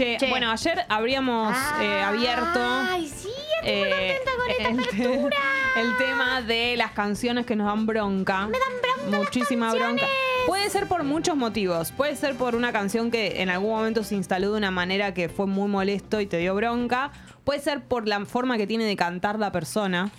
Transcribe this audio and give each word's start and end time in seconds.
Che, 0.00 0.16
Che. 0.18 0.30
bueno, 0.30 0.50
ayer 0.50 0.86
habríamos 0.88 1.54
eh, 1.78 2.00
abierto 2.00 2.58
Ay, 2.58 3.06
sí, 3.06 3.28
eh, 3.62 4.16
con 4.24 4.50
esta 4.50 4.68
el, 4.70 4.80
apertura. 4.80 5.36
el 5.76 5.96
tema 5.98 6.40
de 6.40 6.74
las 6.78 6.92
canciones 6.92 7.44
que 7.44 7.54
nos 7.54 7.66
dan 7.66 7.84
bronca. 7.84 8.46
Me 8.46 8.58
dan 8.58 8.80
bronca 8.80 9.10
las 9.10 9.20
Muchísima 9.24 9.74
bronca. 9.74 10.06
Puede 10.46 10.70
ser 10.70 10.86
por 10.86 11.04
muchos 11.04 11.36
motivos. 11.36 11.92
Puede 11.92 12.16
ser 12.16 12.34
por 12.36 12.54
una 12.54 12.72
canción 12.72 13.10
que 13.10 13.42
en 13.42 13.50
algún 13.50 13.72
momento 13.72 14.02
se 14.02 14.14
instaló 14.14 14.52
de 14.52 14.56
una 14.56 14.70
manera 14.70 15.12
que 15.12 15.28
fue 15.28 15.46
muy 15.46 15.68
molesto 15.68 16.18
y 16.22 16.26
te 16.26 16.38
dio 16.38 16.54
bronca. 16.54 17.10
Puede 17.44 17.60
ser 17.60 17.82
por 17.84 18.08
la 18.08 18.24
forma 18.24 18.56
que 18.56 18.66
tiene 18.66 18.84
de 18.84 18.96
cantar 18.96 19.38
la 19.38 19.52
persona. 19.52 20.10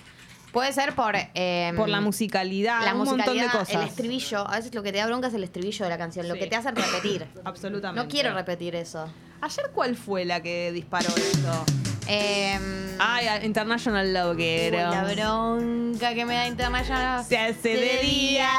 Puede 0.51 0.73
ser 0.73 0.93
por... 0.93 1.15
eh, 1.15 1.73
Por 1.75 1.89
la 1.89 2.01
musicalidad, 2.01 2.85
la 2.85 2.93
un 2.93 3.05
montón 3.05 3.35
de 3.35 3.45
cosas. 3.45 3.69
el 3.73 3.81
estribillo. 3.81 4.47
A 4.47 4.57
veces 4.57 4.75
lo 4.75 4.83
que 4.83 4.91
te 4.91 4.99
da 4.99 5.07
bronca 5.07 5.29
es 5.29 5.33
el 5.33 5.43
estribillo 5.43 5.85
de 5.85 5.89
la 5.89 5.97
canción, 5.97 6.27
lo 6.27 6.35
que 6.35 6.45
te 6.45 6.55
hacen 6.55 6.75
repetir. 6.75 7.25
Absolutamente. 7.43 8.03
No 8.03 8.07
quiero 8.07 8.31
repetir 8.35 8.75
eso. 8.75 9.09
¿Ayer 9.41 9.71
cuál 9.73 9.95
fue 9.95 10.23
la 10.25 10.41
que 10.41 10.71
disparó 10.71 11.09
esto? 11.15 11.65
Eh, 12.07 12.59
Ay, 12.99 13.25
International 13.45 14.13
Love 14.13 14.37
que 14.37 14.67
era. 14.67 14.89
la 14.89 15.03
bronca 15.13 16.13
que 16.13 16.25
me 16.25 16.35
da 16.35 16.47
International. 16.47 17.23
Se 17.23 17.37
hace 17.37 17.69
de 17.69 17.99
día. 18.03 18.49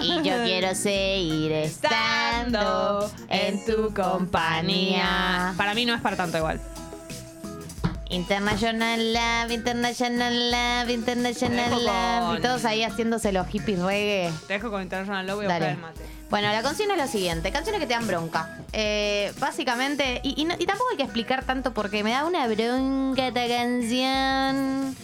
Y 0.00 0.22
yo 0.22 0.34
quiero 0.44 0.74
seguir 0.74 1.52
estando 1.52 3.10
en 3.28 3.64
tu 3.64 3.92
compañía. 3.94 5.54
Para 5.56 5.74
mí 5.74 5.84
no 5.84 5.94
es 5.94 6.00
para 6.00 6.16
tanto 6.16 6.38
igual. 6.38 6.60
International 8.10 9.12
Love, 9.12 9.50
International 9.52 10.50
Love, 10.50 10.90
International 10.90 11.70
Love. 11.84 12.26
con- 12.28 12.36
Y 12.38 12.40
todos 12.40 12.64
ahí 12.64 12.82
haciéndose 12.82 13.32
los 13.32 13.46
hippies 13.48 13.78
reggae. 13.80 14.30
Te 14.46 14.54
dejo 14.54 14.70
con 14.70 14.82
International 14.82 15.26
Love 15.26 15.44
y 15.44 15.46
Dale. 15.46 15.70
el 15.70 15.76
mate. 15.78 16.00
Bueno, 16.30 16.48
la 16.48 16.62
consigna 16.62 16.94
es 16.94 17.00
lo 17.00 17.06
siguiente: 17.08 17.50
canciones 17.52 17.80
que 17.80 17.86
te 17.86 17.94
dan 17.94 18.06
bronca. 18.06 18.58
Eh, 18.72 19.32
básicamente, 19.38 20.20
y, 20.22 20.40
y 20.40 20.44
no- 20.44 20.54
y 20.58 20.66
tampoco 20.66 20.90
hay 20.90 20.96
que 20.96 21.02
explicar 21.04 21.44
tanto 21.44 21.72
porque 21.72 22.02
me 22.04 22.10
da 22.10 22.24
una 22.24 22.46
bronca 22.48 23.28
esta 23.28 23.46
canción. 23.48 24.96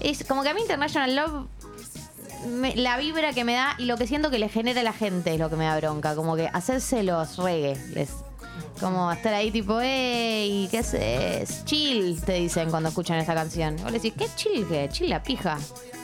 Es 0.00 0.24
como 0.24 0.42
que 0.42 0.48
a 0.50 0.54
mí 0.54 0.60
International 0.60 1.14
Love, 1.16 1.46
me- 2.48 2.76
la 2.76 2.96
vibra 2.98 3.32
que 3.32 3.44
me 3.44 3.54
da 3.54 3.74
y 3.78 3.86
lo 3.86 3.96
que 3.96 4.06
siento 4.06 4.30
que 4.30 4.38
le 4.38 4.48
genera 4.48 4.80
a 4.80 4.84
la 4.84 4.92
gente 4.92 5.32
es 5.34 5.38
lo 5.40 5.48
que 5.50 5.56
me 5.56 5.64
da 5.64 5.76
bronca. 5.78 6.14
Como 6.14 6.36
que 6.36 6.48
hacerse 6.52 7.02
los 7.02 7.36
reggae. 7.38 7.76
Les, 7.94 8.10
como 8.80 9.10
estar 9.10 9.34
ahí 9.34 9.50
tipo, 9.50 9.80
ey, 9.80 10.68
¿qué 10.70 10.78
haces? 10.78 11.64
Chill, 11.64 12.20
te 12.20 12.34
dicen 12.34 12.70
cuando 12.70 12.88
escuchan 12.88 13.18
esta 13.18 13.34
canción. 13.34 13.76
Vos 13.76 13.92
le 13.92 13.98
decís, 13.98 14.14
¿qué 14.16 14.28
chill? 14.34 14.66
¿Qué? 14.68 14.88
Chill 14.90 15.10
la 15.10 15.22
pija. 15.22 15.58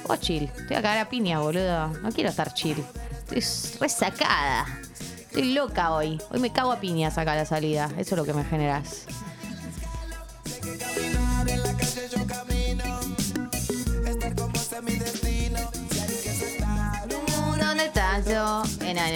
Vos 0.07 0.21
chill. 0.21 0.45
Estoy 0.45 0.77
a 0.77 0.83
cagar 0.83 0.99
a 0.99 1.09
piña, 1.09 1.41
boludo. 1.41 1.89
No 1.89 2.11
quiero 2.13 2.31
estar 2.31 2.53
chill. 2.55 2.83
Estoy 3.31 3.79
resacada. 3.81 4.67
Estoy 5.21 5.53
loca 5.55 5.93
hoy. 5.93 6.21
Hoy 6.31 6.41
me 6.41 6.53
cago 6.53 6.73
a 6.73 6.81
piñas 6.81 7.19
acá 7.19 7.33
a 7.33 7.37
la 7.37 7.45
salida. 7.45 7.91
Eso 7.99 8.15
es 8.15 8.19
lo 8.19 8.25
que 8.25 8.35
me 8.35 8.45
generas. 8.45 9.07
¿Dónde 17.59 17.87
estás 17.87 18.27
yo? 18.27 18.63
En 18.87 18.97
la 18.97 19.11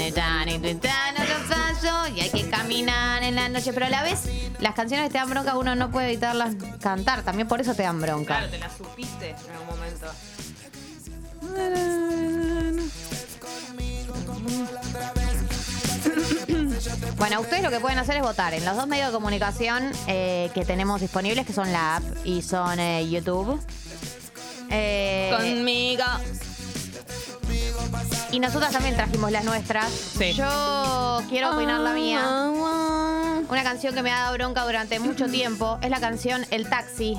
la 3.53 3.59
noche. 3.59 3.73
Pero 3.73 3.87
a 3.87 3.91
la 3.91 4.03
vez, 4.03 4.25
las 4.61 4.75
canciones 4.75 5.07
que 5.07 5.13
te 5.13 5.19
dan 5.19 5.31
bronca, 5.31 5.57
uno 5.57 5.75
no 5.75 5.91
puede 5.91 6.09
evitarlas 6.09 6.55
cantar. 6.81 7.23
También 7.23 7.49
por 7.49 7.61
eso 7.61 7.75
te 7.75 7.83
dan 7.83 8.01
bronca. 8.01 8.39
Claro, 8.39 8.51
te 8.51 8.59
la 8.59 8.71
supiste 8.71 9.31
en 9.31 9.51
algún 9.53 9.67
momento. 9.69 10.07
Bueno, 17.17 17.41
ustedes 17.41 17.63
lo 17.63 17.71
que 17.71 17.81
pueden 17.81 17.99
hacer 17.99 18.17
es 18.17 18.23
votar 18.23 18.55
en 18.55 18.65
los 18.65 18.77
dos 18.77 18.87
medios 18.87 19.09
de 19.09 19.13
comunicación 19.13 19.91
eh, 20.07 20.51
que 20.55 20.65
tenemos 20.65 21.01
disponibles, 21.01 21.47
que 21.47 21.53
son 21.53 21.73
la 21.73 21.97
app 21.97 22.03
y 22.25 22.43
son 22.43 22.79
eh, 22.79 23.09
YouTube. 23.09 23.61
Eh, 24.71 25.33
Conmigo. 25.37 26.05
Y 28.37 28.39
nosotras 28.39 28.71
también 28.71 28.95
trajimos 28.95 29.33
las 29.33 29.45
nuestras. 29.45 29.91
Sí. 29.91 30.35
Yo 30.35 31.23
quiero 31.27 31.57
opinar 31.57 31.81
la 31.81 31.95
mía. 31.95 32.51
Una 33.49 33.63
canción 33.63 33.95
que 33.95 34.03
me 34.03 34.11
ha 34.11 34.25
dado 34.25 34.35
bronca 34.35 34.63
durante 34.65 35.01
mucho 35.01 35.27
tiempo 35.31 35.79
es 35.81 35.89
la 35.89 36.01
canción 36.01 36.45
El 36.51 36.69
Taxi 36.69 37.17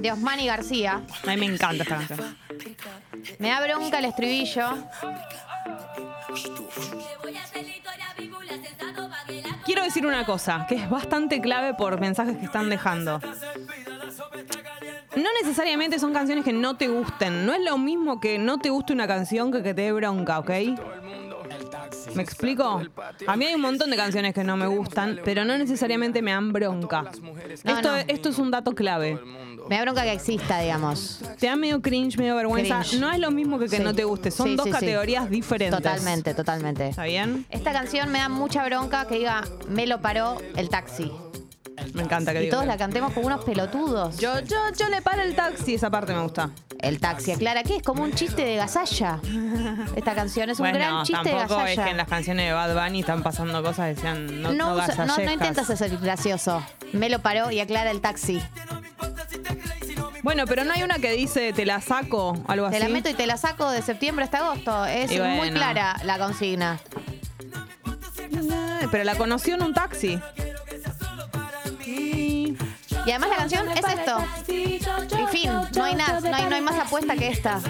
de 0.00 0.10
Osmani 0.10 0.48
García. 0.48 1.00
A 1.22 1.26
mí 1.28 1.36
me 1.36 1.46
encanta 1.46 1.84
esta 1.84 1.96
canción. 1.96 2.36
Me 3.38 3.50
da 3.50 3.64
bronca 3.64 4.00
el 4.00 4.06
estribillo. 4.06 4.78
Quiero 9.64 9.84
decir 9.84 10.04
una 10.04 10.26
cosa, 10.26 10.66
que 10.68 10.74
es 10.74 10.90
bastante 10.90 11.40
clave 11.40 11.74
por 11.74 12.00
mensajes 12.00 12.36
que 12.36 12.46
están 12.46 12.68
dejando. 12.68 13.20
No 15.22 15.28
necesariamente 15.40 15.98
son 15.98 16.12
canciones 16.12 16.44
que 16.44 16.52
no 16.52 16.76
te 16.76 16.88
gusten. 16.88 17.46
No 17.46 17.54
es 17.54 17.60
lo 17.62 17.78
mismo 17.78 18.20
que 18.20 18.38
no 18.38 18.58
te 18.58 18.70
guste 18.70 18.92
una 18.92 19.06
canción 19.06 19.52
que 19.52 19.62
que 19.62 19.74
te 19.74 19.82
dé 19.82 19.92
bronca, 19.92 20.38
¿ok? 20.40 20.50
¿Me 22.14 22.22
explico? 22.22 22.82
A 23.26 23.36
mí 23.36 23.44
hay 23.46 23.54
un 23.54 23.60
montón 23.60 23.90
de 23.90 23.96
canciones 23.96 24.34
que 24.34 24.42
no 24.44 24.56
me 24.56 24.66
gustan, 24.66 25.20
pero 25.24 25.44
no 25.44 25.56
necesariamente 25.56 26.20
me 26.22 26.32
dan 26.32 26.52
bronca. 26.52 27.02
No, 27.02 27.72
esto, 27.76 27.92
no. 27.92 27.96
esto 28.08 28.28
es 28.30 28.38
un 28.38 28.50
dato 28.50 28.74
clave. 28.74 29.18
Me 29.68 29.76
da 29.76 29.82
bronca 29.82 30.02
que 30.02 30.12
exista, 30.12 30.58
digamos. 30.60 31.20
Te 31.38 31.46
da 31.46 31.54
medio 31.56 31.80
cringe, 31.80 32.18
medio 32.18 32.34
vergüenza. 32.34 32.80
Cringe. 32.80 32.98
No 33.00 33.10
es 33.12 33.18
lo 33.20 33.30
mismo 33.30 33.58
que 33.58 33.66
que 33.66 33.76
Sí. 33.76 33.82
no 33.82 33.94
te 33.94 34.04
guste. 34.04 34.30
Son 34.30 34.48
Sí, 34.48 34.56
dos 34.56 34.64
sí, 34.64 34.72
sí. 34.72 34.78
categorías 34.80 35.30
diferentes. 35.30 35.78
Totalmente, 35.78 36.34
totalmente. 36.34 36.88
¿Está 36.88 37.04
bien? 37.04 37.46
Esta 37.50 37.72
canción 37.72 38.10
me 38.10 38.18
da 38.18 38.28
mucha 38.28 38.64
bronca 38.66 39.06
que 39.06 39.18
diga, 39.18 39.44
me 39.68 39.86
lo 39.86 40.00
paró 40.00 40.38
el 40.56 40.68
taxi. 40.68 41.12
Me 41.94 42.02
encanta 42.02 42.32
que 42.32 42.40
Y 42.40 42.42
diga. 42.44 42.52
todos 42.56 42.66
la 42.66 42.76
cantemos 42.76 43.12
como 43.12 43.26
unos 43.26 43.44
pelotudos. 43.44 44.18
Yo, 44.18 44.40
yo, 44.40 44.56
yo 44.78 44.88
le 44.88 45.02
paro 45.02 45.22
el 45.22 45.34
taxi, 45.34 45.74
esa 45.74 45.90
parte 45.90 46.14
me 46.14 46.22
gusta. 46.22 46.50
El 46.80 46.98
taxi, 47.00 47.32
aclara 47.32 47.62
que 47.62 47.76
es 47.76 47.82
como 47.82 48.02
un 48.02 48.12
chiste 48.12 48.44
de 48.44 48.56
gasalla. 48.56 49.20
Esta 49.96 50.14
canción 50.14 50.50
es 50.50 50.58
un 50.58 50.64
bueno, 50.64 50.78
gran 50.78 51.04
chiste 51.04 51.28
de 51.30 51.34
tampoco 51.36 51.60
es 51.60 51.66
gasalla. 51.66 51.84
que 51.84 51.90
en 51.90 51.96
las 51.96 52.08
canciones 52.08 52.46
de 52.46 52.52
Bad 52.52 52.74
Bunny 52.74 53.00
están 53.00 53.22
pasando 53.22 53.62
cosas 53.62 53.88
que 53.88 53.94
decían 53.94 54.42
no, 54.42 54.52
no, 54.52 54.54
no, 54.54 54.74
usa- 54.74 54.86
no, 54.88 55.06
no 55.06 55.06
gasallescas. 55.16 55.32
intentas 55.32 55.78
ser 55.78 55.98
gracioso. 55.98 56.62
Me 56.92 57.08
lo 57.08 57.20
paró 57.20 57.50
y 57.50 57.60
aclara 57.60 57.90
el 57.90 58.00
taxi. 58.00 58.42
Bueno, 60.22 60.44
pero 60.46 60.64
no 60.64 60.72
hay 60.72 60.82
una 60.82 60.98
que 60.98 61.10
dice 61.12 61.52
te 61.52 61.64
la 61.66 61.80
saco, 61.80 62.34
algo 62.46 62.68
Te 62.70 62.76
así. 62.76 62.84
la 62.86 62.90
meto 62.92 63.08
y 63.08 63.14
te 63.14 63.26
la 63.26 63.36
saco 63.36 63.70
de 63.70 63.82
septiembre 63.82 64.24
hasta 64.24 64.38
agosto. 64.38 64.84
Es 64.86 65.10
Y 65.10 65.18
muy 65.18 65.36
bueno. 65.36 65.54
clara 65.56 65.96
la 66.04 66.18
consigna. 66.18 66.78
Pero 68.90 69.04
la 69.04 69.14
conoció 69.16 69.54
en 69.54 69.62
un 69.62 69.74
taxi. 69.74 70.20
Y 73.06 73.10
además 73.10 73.30
la 73.30 73.36
canción 73.36 73.68
es 73.70 73.84
esto. 73.86 74.24
Y 74.48 75.26
fin, 75.30 75.50
no 75.74 75.84
hay 75.84 75.94
nada, 75.94 76.20
no 76.20 76.36
hay, 76.36 76.46
no 76.46 76.54
hay 76.54 76.60
más 76.60 76.78
apuesta 76.78 77.14
que 77.14 77.28
esta. 77.28 77.60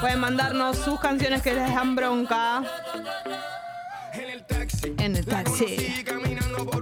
Pueden 0.00 0.20
mandarnos 0.20 0.76
sus 0.78 1.00
canciones 1.00 1.42
que 1.42 1.54
les 1.54 1.74
dan 1.74 1.94
bronca. 1.96 2.62
En 4.98 5.16
el 5.16 5.26
taxi. 5.26 6.04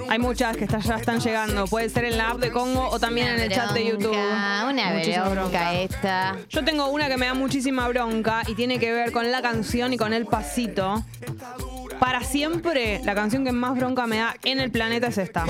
Hay 0.08 0.18
muchas 0.18 0.56
que 0.56 0.64
está- 0.64 0.78
ya 0.78 0.96
están 0.96 1.20
llegando. 1.20 1.66
Puede 1.66 1.88
ser 1.88 2.04
en 2.04 2.18
la 2.18 2.30
app 2.30 2.38
de 2.38 2.50
Congo 2.52 2.88
o 2.88 2.98
también 2.98 3.28
en 3.28 3.40
el 3.40 3.50
chat 3.52 3.72
de 3.72 3.86
YouTube. 3.86 4.16
Una 5.22 5.28
bronca 5.30 5.74
esta. 5.74 6.36
Yo 6.48 6.64
tengo 6.64 6.86
una 6.88 7.08
que 7.08 7.16
me 7.16 7.26
da 7.26 7.34
muchísima 7.34 7.88
bronca 7.88 8.42
y 8.46 8.54
tiene 8.54 8.78
que 8.78 8.92
ver 8.92 9.12
con 9.12 9.30
la 9.30 9.42
canción 9.42 9.92
y 9.92 9.96
con 9.96 10.12
el 10.12 10.26
pasito. 10.26 11.02
Para 12.04 12.20
siempre, 12.22 13.00
la 13.02 13.14
canción 13.14 13.46
que 13.46 13.52
más 13.52 13.74
bronca 13.76 14.06
me 14.06 14.18
da 14.18 14.36
en 14.44 14.60
el 14.60 14.70
planeta 14.70 15.06
es 15.06 15.16
esta. 15.16 15.46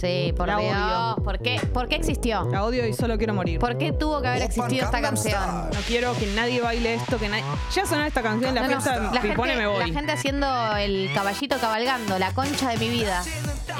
Sí, 0.00 0.32
por 0.36 0.46
La 0.46 0.58
Dios. 0.58 0.72
odio. 0.72 1.24
¿Por 1.24 1.38
qué? 1.40 1.58
¿Por 1.74 1.88
qué 1.88 1.96
existió? 1.96 2.44
La 2.52 2.62
odio 2.62 2.86
y 2.86 2.92
solo 2.92 3.18
quiero 3.18 3.34
morir. 3.34 3.58
¿Por 3.58 3.76
qué 3.76 3.90
tuvo 3.92 4.22
que 4.22 4.28
haber 4.28 4.42
existido 4.42 4.84
esta 4.84 5.00
canción? 5.00 5.34
No 5.72 5.80
quiero 5.88 6.14
que 6.16 6.26
nadie 6.28 6.60
baile 6.60 6.94
esto, 6.94 7.18
que 7.18 7.28
nadie... 7.28 7.42
Ya 7.74 7.86
sonó 7.86 8.04
esta 8.04 8.22
canción, 8.22 8.54
la 8.54 8.60
No, 8.60 8.68
no, 8.68 8.80
fiesta 8.80 9.10
la, 9.12 9.20
pipone 9.20 9.54
gente, 9.54 9.56
me 9.56 9.66
voy. 9.66 9.80
la 9.90 9.92
gente 9.98 10.12
haciendo 10.12 10.76
el 10.76 11.10
caballito 11.12 11.58
cabalgando, 11.58 12.16
la 12.20 12.32
concha 12.32 12.68
de 12.70 12.76
mi 12.76 12.88
vida. 12.88 13.24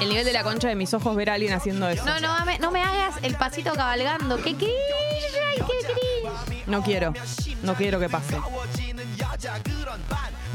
El 0.01 0.09
nivel 0.09 0.25
de 0.25 0.33
la 0.33 0.43
concha 0.43 0.67
de 0.67 0.75
mis 0.75 0.93
ojos 0.93 1.15
ver 1.15 1.29
a 1.29 1.35
alguien 1.35 1.53
haciendo 1.53 1.87
eso. 1.87 2.03
No, 2.03 2.19
no, 2.19 2.45
me- 2.45 2.59
no 2.59 2.71
me 2.71 2.81
hagas 2.81 3.15
el 3.21 3.35
pasito 3.35 3.71
cabalgando. 3.73 4.35
¿Qué? 4.43 4.49
Ay, 4.49 4.57
qué 5.55 5.87
querís. 5.87 6.67
No 6.67 6.81
quiero. 6.83 7.13
No 7.63 7.73
quiero 7.75 7.99
que 8.01 8.09
pase. 8.09 8.35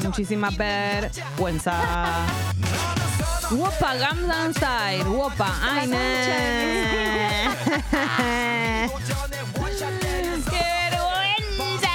Muchísima 0.02 0.50
vergüenza. 0.50 1.72
Wopa 3.50 3.94
Gangnam 3.94 4.52
Style. 4.54 5.04
Wopa. 5.04 5.54
Ay, 5.62 5.86
no. 5.86 5.96
¡Qué 10.50 10.64
vergüenza! 10.90 11.88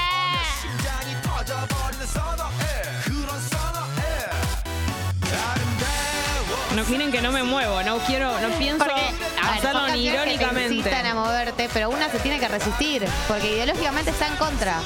No 6.75 6.83
miren 6.85 7.11
que 7.11 7.21
no 7.21 7.31
me 7.31 7.44
muevo, 7.44 7.81
no 7.83 7.97
quiero, 7.99 8.39
no 8.39 8.49
pienso 8.59 8.85
ver, 8.85 8.94
hacerlo 9.41 9.88
son 9.88 9.94
ni 9.94 10.03
canciones 10.03 10.03
que 10.03 10.09
te 10.09 10.13
irónicamente. 10.44 10.75
incitan 10.75 11.05
a 11.07 11.13
moverte, 11.15 11.69
pero 11.73 11.89
una 11.89 12.09
se 12.09 12.19
tiene 12.19 12.39
que 12.39 12.47
resistir, 12.47 13.05
porque 13.27 13.51
ideológicamente 13.55 14.11
está 14.11 14.27
en 14.27 14.35
contra. 14.35 14.79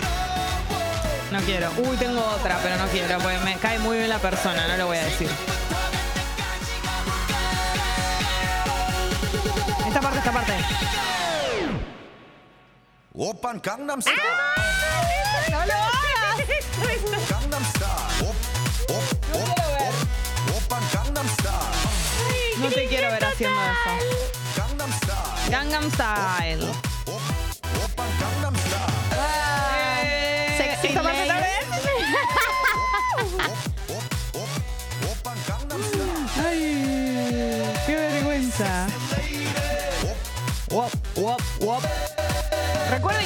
No 1.31 1.39
quiero. 1.39 1.71
Uy, 1.77 1.95
tengo 1.95 2.19
otra, 2.19 2.59
pero 2.61 2.75
no 2.75 2.85
quiero, 2.87 3.17
porque 3.19 3.39
me 3.39 3.55
cae 3.57 3.79
muy 3.79 3.95
bien 3.97 4.09
la 4.09 4.19
persona, 4.19 4.67
no 4.67 4.75
lo 4.75 4.87
voy 4.87 4.97
a 4.97 5.05
decir. 5.05 5.29
Esta 9.87 10.01
parte, 10.01 10.17
esta 10.17 10.31
parte. 10.33 10.53
Open 13.15 13.61
Gangnam 13.63 14.01
Style. 14.01 14.17
¡No 15.51 15.65
lo 15.65 15.73
hagas! 15.73 17.29
Gangnam 17.29 17.63
Style. 17.65 18.29
Op, 18.29 18.35
op, 18.89 19.03
op, 19.33 19.49
op. 19.79 19.95
Open 20.57 20.83
Gangnam 20.93 21.27
Style. 21.29 22.57
No 22.57 22.67
te 22.67 22.87
quiero 22.87 23.09
ver 23.09 23.23
haciendo 23.23 23.61
eso. 23.61 23.91
Gangnam 24.57 24.91
Style. 24.91 25.49
Gangnam 25.49 25.91
Style. 25.91 26.90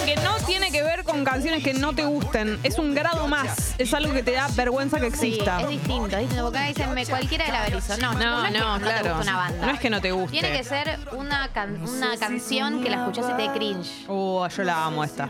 Que 0.06 0.16
no 0.18 0.36
tiene 0.46 0.72
que 0.72 0.84
ver 0.84 1.04
con 1.04 1.24
canciones 1.24 1.64
que 1.64 1.74
no 1.74 1.94
te 1.94 2.06
gusten. 2.06 2.60
Es 2.64 2.78
un 2.78 2.94
grado 2.94 3.28
más. 3.28 3.76
Es 3.78 3.94
algo 3.94 4.14
que 4.14 4.24
te 4.24 4.32
da 4.32 4.48
vergüenza 4.56 5.00
que 5.00 5.12
Sí, 5.12 5.28
exista. 5.30 5.62
es 5.62 5.70
distinto, 5.70 6.06
es 6.16 6.20
distinto. 6.20 6.44
Porque 6.44 6.58
acá 6.60 6.68
dicen 6.68 6.94
me 6.94 7.06
cualquiera 7.06 7.46
del 7.46 7.56
averizo. 7.56 7.98
No, 7.98 8.14
No, 8.14 8.20
no, 8.20 8.46
es 8.46 8.52
que 8.52 8.58
no, 8.60 8.78
te 8.78 8.84
claro. 8.84 9.16
gusta 9.16 9.22
una 9.32 9.38
banda. 9.38 9.66
No 9.66 9.72
es 9.74 9.80
que 9.80 9.90
no 9.90 10.02
te 10.02 10.12
guste. 10.12 10.32
Tiene 10.32 10.52
que 10.58 10.64
ser 10.64 11.00
una, 11.14 11.48
can- 11.54 11.82
una 11.88 12.18
canción 12.18 12.84
que 12.84 12.90
la 12.90 12.98
escuchás 12.98 13.26
y 13.34 13.38
te 13.38 13.52
cringe. 13.54 14.06
Oh, 14.08 14.48
yo 14.48 14.64
la 14.64 14.86
amo 14.86 15.04
esta. 15.04 15.30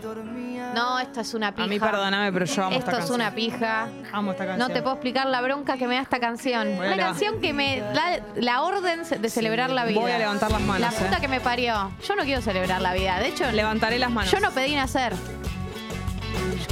No, 0.74 1.00
esto 1.00 1.22
es 1.22 1.34
una 1.34 1.52
pija. 1.54 1.64
A 1.64 1.68
mí 1.68 1.80
perdóname, 1.80 2.32
pero 2.34 2.46
yo 2.46 2.64
amo 2.66 2.72
Esto 2.76 2.80
esta 2.80 2.92
es 2.92 2.98
canción. 2.98 3.22
una 3.22 3.36
pija. 3.36 3.88
Amo 4.12 4.32
esta 4.32 4.44
No 4.44 4.50
canción. 4.50 4.74
te 4.74 4.82
puedo 4.82 4.96
explicar 4.96 5.26
la 5.28 5.42
bronca 5.42 5.78
que 5.78 5.88
me 5.88 5.96
da 5.96 6.02
esta 6.02 6.20
canción. 6.20 6.76
Voy 6.76 6.88
a 6.88 6.94
Una 6.94 6.98
canción 6.98 7.40
que 7.40 7.54
me 7.54 7.80
da 7.82 8.20
la 8.36 8.62
orden 8.64 9.04
de 9.22 9.30
celebrar 9.30 9.70
la 9.70 9.86
vida. 9.86 10.02
Voy 10.02 10.12
a 10.12 10.18
levantar 10.18 10.52
las 10.52 10.62
manos, 10.62 10.82
La 10.82 10.90
eh. 10.90 11.06
puta 11.06 11.20
que 11.22 11.28
me 11.28 11.40
parió. 11.40 11.92
Yo 12.06 12.16
no 12.16 12.24
quiero 12.24 12.42
celebrar 12.42 12.82
la 12.82 12.94
vida. 12.94 13.20
De 13.20 13.28
hecho, 13.28 13.50
Levantaré 13.52 14.00
las 14.00 14.12
manos. 14.12 14.32
yo 14.32 14.40
no 14.40 14.52
pedí 14.52 14.76
nacer. 14.76 15.14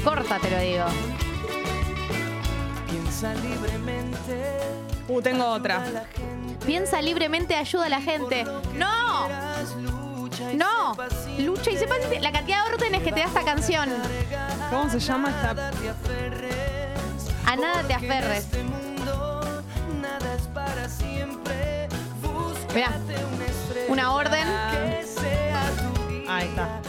Corta, 0.04 0.40
te 0.40 0.50
lo 0.51 0.60
digo. 0.60 0.86
Uh, 5.07 5.22
tengo 5.22 5.45
otra. 5.45 5.84
Piensa 6.66 7.01
libremente, 7.01 7.56
ayuda 7.56 7.86
a 7.86 7.90
la 7.90 8.01
gente. 8.01 8.45
¡No! 8.75 9.93
¡No! 10.56 10.95
Lucha 11.40 11.72
y 11.72 11.78
sepa 11.78 11.95
la 12.19 12.31
cantidad 12.31 12.63
de 12.66 12.74
órdenes 12.74 13.01
que 13.04 13.12
te 13.12 13.19
da 13.19 13.25
esta 13.25 13.44
canción. 13.44 13.90
¿Cómo 14.69 14.90
se 14.90 15.00
llama 15.00 15.30
esta? 15.30 15.72
A 17.45 17.56
nada 17.56 17.84
te 17.84 17.94
aferres. 17.94 18.48
Mirá. 22.74 22.92
Una 23.88 24.13
orden, 24.13 24.48
Ahí 26.28 26.48
está. 26.48 26.80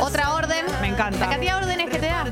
otra 0.00 0.34
orden. 0.34 0.64
Me 0.80 0.88
encanta. 0.88 1.18
La 1.18 1.28
cantidad 1.30 1.58
de 1.58 1.64
órdenes 1.64 1.90
que 1.90 1.98
te 1.98 2.06
da. 2.06 2.24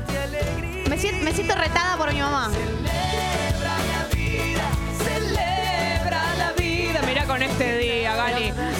Me 0.89 0.97
siento, 0.97 1.25
me 1.25 1.33
siento 1.33 1.55
retada 1.55 1.97
por 1.97 2.13
mi 2.13 2.19
mamá. 2.21 2.49
Celebra 2.51 3.73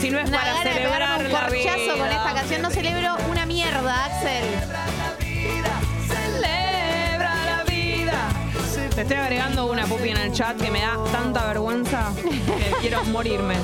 Si 0.03 0.09
no 0.09 0.19
es 0.19 0.27
Una 0.27 0.37
para 0.37 0.51
gana 0.51 0.63
de 0.65 0.73
celebrar 0.73 0.99
pegarme 0.99 1.25
un 1.27 1.31
la 1.31 1.39
corchazo 1.47 1.97
con 1.97 2.11
esta 2.11 2.33
canción. 2.33 2.61
No 2.61 2.69
celebro 2.71 3.15
una 3.31 3.45
mierda, 3.45 4.03
Axel. 4.03 4.43
Celebra 6.09 7.33
la 7.45 7.63
vida. 7.63 8.27
Te 8.95 9.01
estoy 9.03 9.15
agregando 9.15 9.71
una 9.71 9.85
pupi 9.85 10.09
en 10.09 10.17
el 10.17 10.33
chat 10.33 10.59
que 10.59 10.69
me 10.69 10.81
da 10.81 10.97
tanta 11.09 11.45
vergüenza 11.45 12.11
que 12.21 12.75
quiero 12.81 13.01
morirme. 13.05 13.55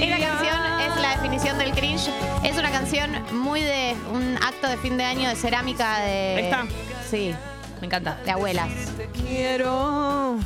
Esta 0.00 0.18
canción 0.18 0.80
es 0.80 0.96
la 1.02 1.10
definición 1.10 1.58
del 1.58 1.72
cringe. 1.72 2.08
Es 2.42 2.56
una 2.56 2.70
canción 2.70 3.10
muy 3.32 3.60
de 3.60 3.94
un 4.14 4.38
acto 4.42 4.66
de 4.66 4.78
fin 4.78 4.96
de 4.96 5.04
año 5.04 5.28
de 5.28 5.36
cerámica 5.36 6.00
de. 6.00 6.40
¿Esta? 6.40 6.64
Sí, 7.10 7.34
Me 7.82 7.88
encanta. 7.88 8.16
de 8.24 8.30
abuelas. 8.30 8.70
Quiero 9.12 10.38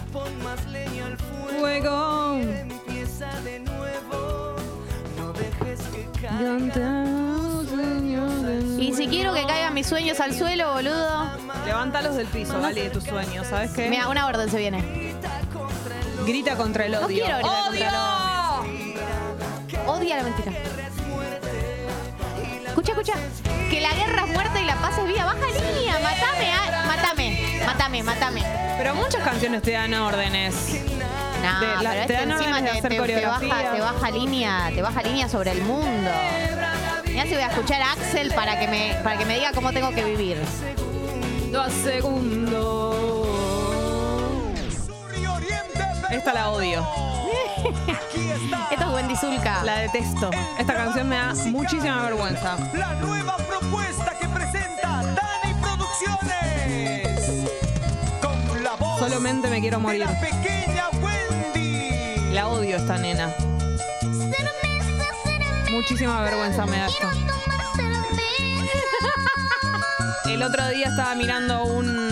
fuego. 1.56 2.41
Y 8.79 8.93
si 8.94 9.06
quiero 9.06 9.35
que 9.35 9.44
caigan 9.47 9.75
mis 9.75 9.87
sueños 9.87 10.19
al 10.20 10.35
suelo, 10.35 10.73
boludo. 10.73 11.31
Levántalos 11.65 12.17
del 12.17 12.26
piso, 12.26 12.61
Gali, 12.61 12.81
de 12.81 12.91
tus 12.91 13.05
sueños. 13.05 13.47
¿Sabes 13.47 13.70
qué? 13.73 13.88
Mira, 13.88 14.09
una 14.09 14.26
orden 14.26 14.50
se 14.50 14.59
viene. 14.59 15.15
Grita 16.26 16.56
contra 16.56 16.87
el 16.87 16.94
odio. 16.94 17.03
No 17.03 17.09
quiero 17.09 17.37
gritar 17.38 17.43
contra 17.43 17.88
el 17.88 17.94
¡Odio! 19.76 19.93
Odia 19.93 20.17
la 20.17 20.23
mentira. 20.25 20.53
Escucha, 22.67 22.93
escucha. 22.93 23.14
Que 23.71 23.81
la 23.81 23.93
guerra 23.94 24.25
es 24.26 24.32
muerte 24.32 24.62
y 24.62 24.64
la 24.64 24.76
paz 24.76 24.99
es 24.99 25.06
vida. 25.06 25.25
Baja 25.25 25.47
línea. 25.47 25.99
Matame, 26.00 26.53
ah, 26.53 26.85
matame. 26.87 27.61
Matame, 27.67 28.03
matame. 28.03 28.43
Pero 28.79 28.94
muchas 28.94 29.23
canciones 29.23 29.62
te 29.62 29.73
dan 29.73 29.94
órdenes. 29.94 30.82
No, 31.43 31.61
Te- 31.61 31.82
la- 31.85 31.90
pero 31.90 32.06
te 32.06 32.14
este 32.14 32.23
encima 32.23 32.56
de 32.61 32.62
te, 32.62 32.79
hacer 32.79 32.82
te- 32.82 32.88
te 32.88 33.26
baja, 33.26 33.38
coreografía. 33.40 33.73
te 33.73 33.81
baja 33.81 34.11
línea, 34.11 34.70
te 34.75 34.82
baja 34.82 35.02
línea 35.02 35.29
sobre 35.29 35.52
el 35.52 35.62
mundo. 35.62 36.11
Mirá 37.06 37.23
si 37.25 37.31
voy 37.31 37.43
a 37.43 37.46
escuchar 37.49 37.81
a 37.82 37.93
Axel 37.93 38.32
para 38.35 38.58
que 38.58 38.69
me, 38.69 38.94
para 39.02 39.17
que 39.19 39.25
me 39.25 39.35
diga 39.37 39.52
cómo 39.52 39.73
tengo 39.73 39.90
que 39.90 40.05
vivir. 40.05 40.38
Dos 41.52 41.73
segundos. 41.73 42.96
Esta 46.11 46.32
la 46.32 46.50
odio. 46.50 46.87
Esto 48.70 48.85
es 48.85 48.93
Wendy 48.94 49.17
Zulka. 49.17 49.62
La 49.64 49.79
detesto. 49.79 50.31
Esta 50.58 50.75
canción 50.75 51.08
me 51.08 51.17
da 51.17 51.35
muchísima 51.46 52.02
vergüenza. 52.02 52.56
La 52.75 52.94
nueva 52.94 53.37
propuesta 53.37 54.14
que 54.19 54.29
presenta 54.29 55.02
Dani 55.02 55.55
Producciones. 55.61 57.19
Con 58.23 58.62
la 58.64 58.75
voz 58.76 58.99
Solamente 58.99 59.49
me 59.49 59.61
quiero 59.61 59.79
de 59.79 59.82
morir. 59.82 60.00
la 60.00 60.20
pequeña 60.20 60.46
Wendy. 60.46 60.78
La 62.33 62.49
odio 62.49 62.77
esta 62.77 62.99
nena. 62.99 63.35
Muchísima 65.71 66.21
vergüenza 66.23 66.67
me 66.67 66.79
da 66.79 66.87
esto. 66.87 67.09
El 70.31 70.43
otro 70.43 70.69
día 70.69 70.89
estaba 70.89 71.15
mirando 71.15 71.65
un 71.65 72.11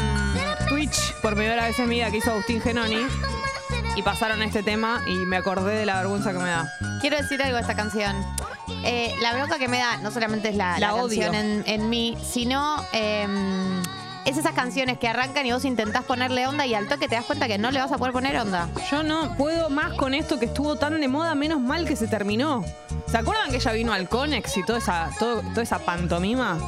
Twitch 0.68 1.14
por 1.22 1.34
primera 1.34 1.64
vez 1.66 1.78
en 1.78 1.88
mi 1.88 1.96
vida 1.96 2.10
que 2.10 2.18
hizo 2.18 2.30
Agustín 2.32 2.60
Genoni 2.60 3.06
y 3.94 4.02
pasaron 4.02 4.42
este 4.42 4.62
tema 4.62 5.02
y 5.06 5.14
me 5.26 5.36
acordé 5.36 5.74
de 5.76 5.86
la 5.86 5.96
vergüenza 5.98 6.32
que 6.32 6.38
me 6.38 6.48
da. 6.48 6.70
Quiero 7.00 7.16
decir 7.18 7.42
algo 7.42 7.56
de 7.56 7.62
esta 7.62 7.76
canción. 7.76 8.16
Eh, 8.84 9.14
la 9.20 9.34
bronca 9.34 9.58
que 9.58 9.68
me 9.68 9.78
da 9.78 9.96
no 9.98 10.10
solamente 10.10 10.48
es 10.48 10.56
la, 10.56 10.72
La 10.78 10.88
la 10.88 10.94
odio. 10.94 11.20
canción 11.20 11.34
en, 11.34 11.64
en 11.66 11.90
mí, 11.90 12.16
sino 12.22 12.84
eh, 12.92 13.26
es 14.26 14.36
esas 14.36 14.52
canciones 14.52 14.98
que 14.98 15.08
arrancan 15.08 15.46
y 15.46 15.52
vos 15.52 15.64
intentás 15.64 16.04
ponerle 16.04 16.46
onda 16.46 16.66
y 16.66 16.74
al 16.74 16.88
toque 16.88 17.08
te 17.08 17.14
das 17.14 17.24
cuenta 17.24 17.46
que 17.46 17.58
no 17.58 17.70
le 17.70 17.80
vas 17.80 17.92
a 17.92 17.96
poder 17.98 18.12
poner 18.12 18.36
onda. 18.38 18.68
Yo 18.90 19.02
no 19.02 19.34
puedo 19.36 19.70
más 19.70 19.92
con 19.94 20.12
esto 20.14 20.38
que 20.38 20.46
estuvo 20.46 20.76
tan 20.76 21.00
de 21.00 21.08
moda, 21.08 21.34
menos 21.34 21.60
mal 21.60 21.86
que 21.86 21.96
se 21.96 22.06
terminó. 22.08 22.64
¿Se 23.06 23.18
acuerdan 23.18 23.50
que 23.50 23.56
ella 23.56 23.72
vino 23.72 23.92
al 23.92 24.08
Conex 24.08 24.56
y 24.56 24.64
toda 24.64 24.78
esa, 24.78 25.10
todo- 25.18 25.40
toda 25.50 25.62
esa 25.62 25.78
pantomima? 25.78 26.58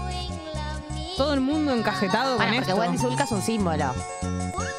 Todo 1.16 1.34
el 1.34 1.40
mundo 1.40 1.72
encajetado 1.72 2.36
Bueno, 2.36 2.50
con 2.52 2.56
porque 2.58 2.70
esto. 2.70 2.80
Wendy 2.80 2.98
Zulka 2.98 3.24
es 3.24 3.32
un 3.32 3.42
símbolo. 3.42 3.92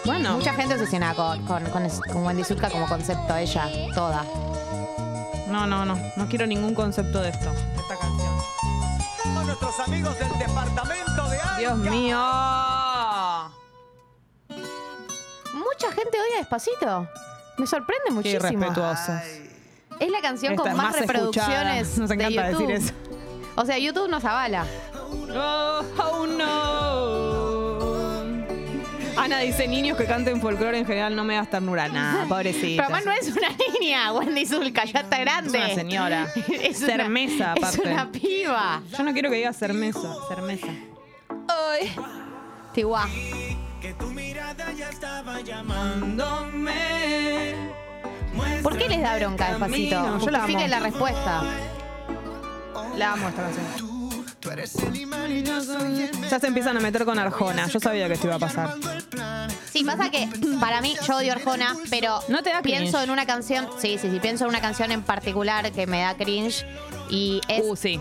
Bueno, 0.05 0.38
Mucha 0.38 0.53
gente 0.53 0.75
obsesiona 0.75 1.13
con, 1.13 1.43
con, 1.45 1.63
con, 1.65 1.86
es- 1.86 2.00
con 2.00 2.25
Wendy 2.25 2.43
Zulka 2.45 2.69
como 2.69 2.88
concepto, 2.88 3.36
ella, 3.36 3.67
toda. 3.93 4.24
no, 5.50 5.67
no, 5.67 5.83
no. 5.86 5.98
No 6.15 6.27
quiero 6.27 6.48
ningún 6.48 6.74
concepto 6.74 7.21
de 7.21 7.29
esto. 7.29 7.51
A 9.38 9.43
nuestros 9.43 9.79
amigos 9.79 10.17
del 10.19 10.38
departamento 10.39 11.29
de 11.29 11.38
Arca. 11.39 11.57
Dios 11.57 11.77
mío. 11.77 12.17
Mucha 15.53 15.91
gente 15.91 16.17
odia 16.19 16.38
Despacito. 16.39 17.07
Me 17.57 17.67
sorprende 17.67 18.12
muchísimo. 18.12 18.65
Es 20.00 20.09
la 20.12 20.21
canción 20.21 20.53
Esta 20.53 20.63
con 20.63 20.77
más, 20.77 20.86
más 20.88 20.95
escuchada. 20.95 21.13
reproducciones 21.74 21.98
Nos 21.98 22.12
encanta 22.12 22.43
de 22.43 22.51
YouTube. 22.53 22.67
decir 22.67 22.86
eso. 22.86 22.93
O 23.55 23.65
sea, 23.65 23.77
YouTube 23.77 24.07
nos 24.09 24.24
avala. 24.24 24.65
Oh, 25.03 25.81
oh, 25.98 26.25
no. 26.27 26.88
Ana 29.19 29.39
dice, 29.39 29.67
niños 29.67 29.97
que 29.97 30.05
canten 30.05 30.39
folclore 30.39 30.79
en 30.79 30.85
general 30.85 31.13
no 31.13 31.25
me 31.25 31.35
das 31.35 31.49
ternura. 31.49 31.89
Nah, 31.89 32.25
pobrecita. 32.25 32.83
Pero 32.88 32.95
además 32.95 33.05
no 33.05 33.11
es 33.11 33.35
una 33.35 33.49
niña, 33.79 34.13
Wendy 34.13 34.45
Zulka, 34.45 34.85
ya 34.85 35.01
está 35.01 35.19
grande. 35.19 35.59
Es 35.59 35.65
una 35.65 35.75
señora. 35.75 36.27
es 36.63 36.79
Cermesa, 36.79 37.35
una, 37.35 37.51
aparte. 37.51 37.81
Es 37.81 37.85
una 37.85 38.11
piba. 38.11 38.81
Yo 38.97 39.03
no 39.03 39.11
quiero 39.11 39.29
que 39.29 39.35
diga 39.35 39.51
cermesa, 39.51 40.15
cermesa. 40.29 40.67
Ay. 41.47 41.91
Tihuá. 42.73 43.07
¿Por 48.63 48.77
qué 48.77 48.89
les 48.89 49.01
da 49.01 49.17
bronca 49.17 49.49
despacito? 49.49 50.19
Yo 50.19 50.31
la 50.31 50.43
amo. 50.43 50.67
La 50.67 50.79
respuesta. 50.79 51.43
La 52.95 53.13
amo 53.13 53.27
esta 53.27 53.41
canción. 53.41 53.88
Ya 56.29 56.39
se 56.39 56.48
empiezan 56.48 56.77
a 56.77 56.79
meter 56.79 57.06
con 57.06 57.18
Arjona. 57.20 57.68
Yo 57.68 57.79
sabía 57.79 58.08
que 58.08 58.13
esto 58.13 58.27
iba 58.27 58.36
a 58.36 58.39
pasar. 58.39 58.75
Sí, 59.72 59.84
pasa 59.84 60.10
que 60.10 60.27
para 60.60 60.82
mí, 60.82 60.96
yo 61.08 61.18
odio 61.18 61.32
Arjona, 61.34 61.75
pero 61.89 62.20
¿No 62.27 62.41
te 62.41 62.50
da 62.51 62.62
pienso 62.62 62.91
cringe? 62.98 63.03
en 63.03 63.10
una 63.12 63.25
canción, 63.25 63.68
sí, 63.79 63.98
sí, 64.01 64.10
sí, 64.10 64.20
pienso 64.20 64.46
en 64.46 64.50
una 64.50 64.62
canción 64.62 64.91
en 64.91 65.03
particular 65.03 65.72
que 65.72 65.86
me 65.88 66.01
da 66.01 66.15
cringe 66.15 66.65
y 67.10 67.39
es 67.48 67.62
Uh, 67.63 67.75
sí. 67.75 68.00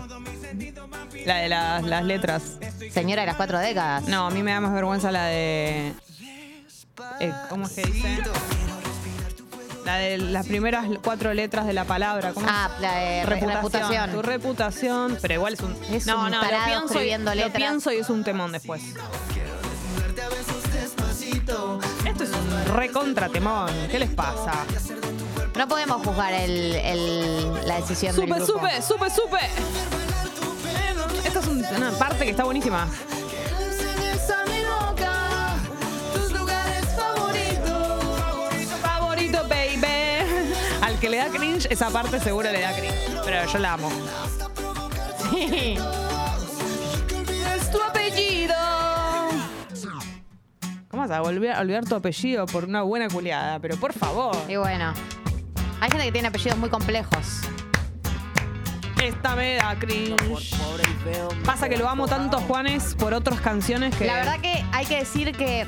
La 1.25 1.37
de 1.37 1.49
las, 1.49 1.83
las 1.83 2.03
letras. 2.03 2.57
Señora 2.91 3.21
de 3.21 3.27
las 3.27 3.35
cuatro 3.35 3.59
décadas. 3.59 4.07
No, 4.07 4.27
a 4.27 4.31
mí 4.31 4.41
me 4.41 4.51
da 4.51 4.59
más 4.61 4.73
vergüenza 4.73 5.11
la 5.11 5.25
de. 5.25 5.93
eh, 7.19 7.33
¿Cómo 7.49 7.65
es 7.67 7.73
que 7.73 7.81
dice? 7.83 8.17
La 9.85 9.95
de 9.97 10.17
las 10.17 10.45
primeras 10.47 10.85
cuatro 11.03 11.33
letras 11.33 11.65
de 11.65 11.73
la 11.73 11.85
palabra. 11.85 12.33
¿Cómo 12.33 12.45
es? 12.45 12.51
Ah, 12.55 12.69
la 12.79 12.95
de 12.95 13.25
re- 13.25 13.39
reputación. 13.39 14.11
Tu 14.11 14.21
reputación, 14.21 15.17
pero 15.21 15.33
igual 15.35 15.53
es 15.53 15.59
un. 15.61 15.75
Es 15.91 16.05
no, 16.05 16.25
un 16.25 16.31
no, 16.31 16.41
lo 16.43 16.47
pienso, 16.65 17.01
y, 17.03 17.17
lo 17.17 17.53
pienso 17.53 17.91
y 17.91 17.97
es 17.97 18.09
un 18.09 18.23
temón 18.23 18.51
después. 18.51 18.81
Esto 22.05 22.23
es 22.23 22.29
un 22.31 22.75
recontra 22.75 23.29
temón. 23.29 23.69
¿Qué 23.89 23.99
les 23.99 24.09
pasa? 24.09 24.51
No 25.57 25.67
podemos 25.67 26.05
juzgar 26.05 26.33
el, 26.33 26.75
el- 26.75 27.67
la 27.67 27.75
decisión 27.77 28.15
del 28.15 28.27
Supe, 28.29 28.39
grupo. 28.39 28.59
supe, 28.59 28.81
supe, 28.81 29.09
supe. 29.09 29.39
Esta 31.25 31.39
es 31.39 31.47
un- 31.47 31.65
una 31.75 31.91
parte 31.91 32.25
que 32.25 32.31
está 32.31 32.43
buenísima. 32.43 32.87
Da 41.19 41.29
cringe, 41.29 41.67
esa 41.69 41.89
parte 41.89 42.19
seguro 42.19 42.51
le 42.51 42.61
da 42.61 42.73
cringe. 42.73 42.95
Pero 43.23 43.45
yo 43.45 43.59
la 43.59 43.73
amo. 43.73 43.91
Sí. 45.31 45.77
Es 47.55 47.71
tu 47.71 47.81
apellido. 47.81 48.55
¿Cómo 50.89 51.03
vas 51.03 51.11
a 51.11 51.21
volver 51.21 51.51
a 51.51 51.59
olvidar 51.61 51.85
tu 51.85 51.95
apellido 51.95 52.45
por 52.45 52.65
una 52.65 52.81
buena 52.81 53.07
culiada? 53.09 53.59
Pero 53.59 53.77
por 53.77 53.93
favor. 53.93 54.35
Y 54.47 54.55
bueno, 54.55 54.93
hay 55.81 55.89
gente 55.91 56.05
que 56.05 56.11
tiene 56.11 56.27
apellidos 56.29 56.57
muy 56.57 56.69
complejos. 56.69 57.41
Esta 59.01 59.35
me 59.35 59.55
da 59.55 59.77
cringe. 59.77 60.55
Pasa 61.45 61.69
que 61.69 61.77
lo 61.77 61.87
amo 61.87 62.07
tanto 62.07 62.37
a 62.37 62.41
Juanes 62.41 62.95
por 62.95 63.13
otras 63.13 63.39
canciones 63.39 63.95
que. 63.95 64.05
La 64.05 64.15
verdad 64.15 64.39
que 64.39 64.63
hay 64.71 64.85
que 64.85 64.97
decir 64.97 65.31
que 65.35 65.67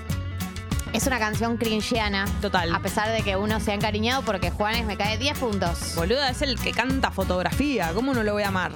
es 0.94 1.08
una 1.08 1.20
canción 1.20 1.58
cringeana. 1.58 2.26
Total. 2.42 2.74
A 2.74 2.80
pesar 2.80 3.10
de 3.10 3.22
que 3.24 3.36
uno 3.36 3.60
se 3.60 3.72
ha 3.72 3.74
encariñado 3.76 4.24
porque 4.24 4.52
Juanes 4.52 4.86
me 4.86 4.98
cae 4.98 5.18
10 5.18 5.38
puntos. 5.40 5.96
Boluda, 5.96 6.30
es 6.30 6.42
el 6.42 6.60
que 6.60 6.72
canta 6.72 7.12
fotografía. 7.12 7.92
¿Cómo 7.94 8.14
no 8.14 8.24
lo 8.24 8.34
voy 8.34 8.44
a 8.44 8.50
amar? 8.50 8.72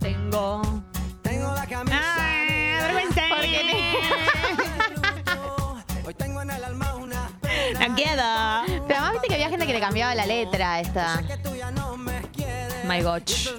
Tengo. 0.00 0.82
Tengo 1.22 1.54
la 1.54 1.66
camisa 1.66 2.00
Ay. 2.18 3.06
Porque 3.30 3.60
Hoy 6.06 6.14
tengo 6.14 6.42
en 6.42 6.50
el 6.50 6.64
alma 6.64 6.94
una 6.96 7.30
No 7.88 7.94
queda. 7.94 8.64
Pero 8.66 8.82
además 8.88 9.12
viste 9.12 9.28
que 9.28 9.34
había 9.34 9.48
gente 9.48 9.66
que 9.66 9.72
le 9.72 9.80
cambiaba 9.80 10.14
la 10.14 10.26
letra 10.26 10.74
a 10.74 10.80
esta. 10.80 11.22
My 12.84 13.00
gosh. 13.00 13.50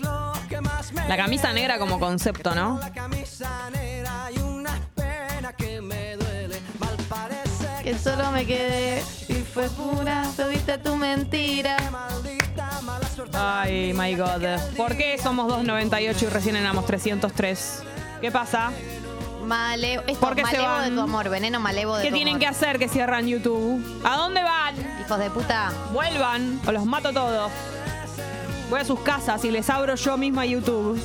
La 1.07 1.17
camisa 1.17 1.53
negra 1.53 1.79
como 1.79 1.99
concepto, 1.99 2.55
¿no? 2.55 2.79
Que 5.57 5.81
me 5.81 6.15
duele. 6.17 6.61
Mal 6.79 6.95
parece 7.09 7.67
Que 7.83 7.97
solo 7.97 8.31
me 8.31 8.45
quedé 8.45 9.03
y 9.27 9.33
fue 9.33 9.69
pura, 9.69 10.23
tuviste 10.35 10.77
tu 10.77 10.95
mentira. 10.95 11.77
Ay, 13.33 13.93
my 13.93 14.15
God. 14.15 14.43
¿Por 14.77 14.95
qué 14.95 15.17
somos 15.21 15.51
2.98 15.51 16.21
y 16.21 16.25
recién 16.27 16.55
éramos 16.55 16.85
303? 16.85 17.83
¿Qué 18.21 18.31
pasa? 18.31 18.71
Malevo, 19.45 20.03
esto, 20.07 20.19
¿Por 20.19 20.35
qué 20.35 20.41
se 20.45 20.57
malevo 20.57 20.65
van? 20.65 20.89
de 20.89 20.95
tu 20.95 21.01
amor, 21.01 21.29
veneno 21.29 21.59
malevo 21.59 21.97
de 21.97 22.03
¿Qué 22.03 22.09
tu 22.09 22.15
tienen 22.15 22.35
amor. 22.35 22.39
que 22.41 22.47
hacer 22.47 22.79
que 22.79 22.87
cierran 22.87 23.27
YouTube? 23.27 23.83
¿A 24.05 24.15
dónde 24.15 24.41
van? 24.41 24.75
Hijos 25.01 25.19
de 25.19 25.29
puta. 25.29 25.71
Vuelvan 25.91 26.61
o 26.65 26.71
los 26.71 26.85
mato 26.85 27.11
todos. 27.11 27.51
Voy 28.69 28.79
a 28.79 28.85
sus 28.85 28.99
casas 29.01 29.43
y 29.43 29.51
les 29.51 29.69
abro 29.69 29.95
yo 29.95 30.17
misma 30.17 30.45
YouTube. 30.45 30.97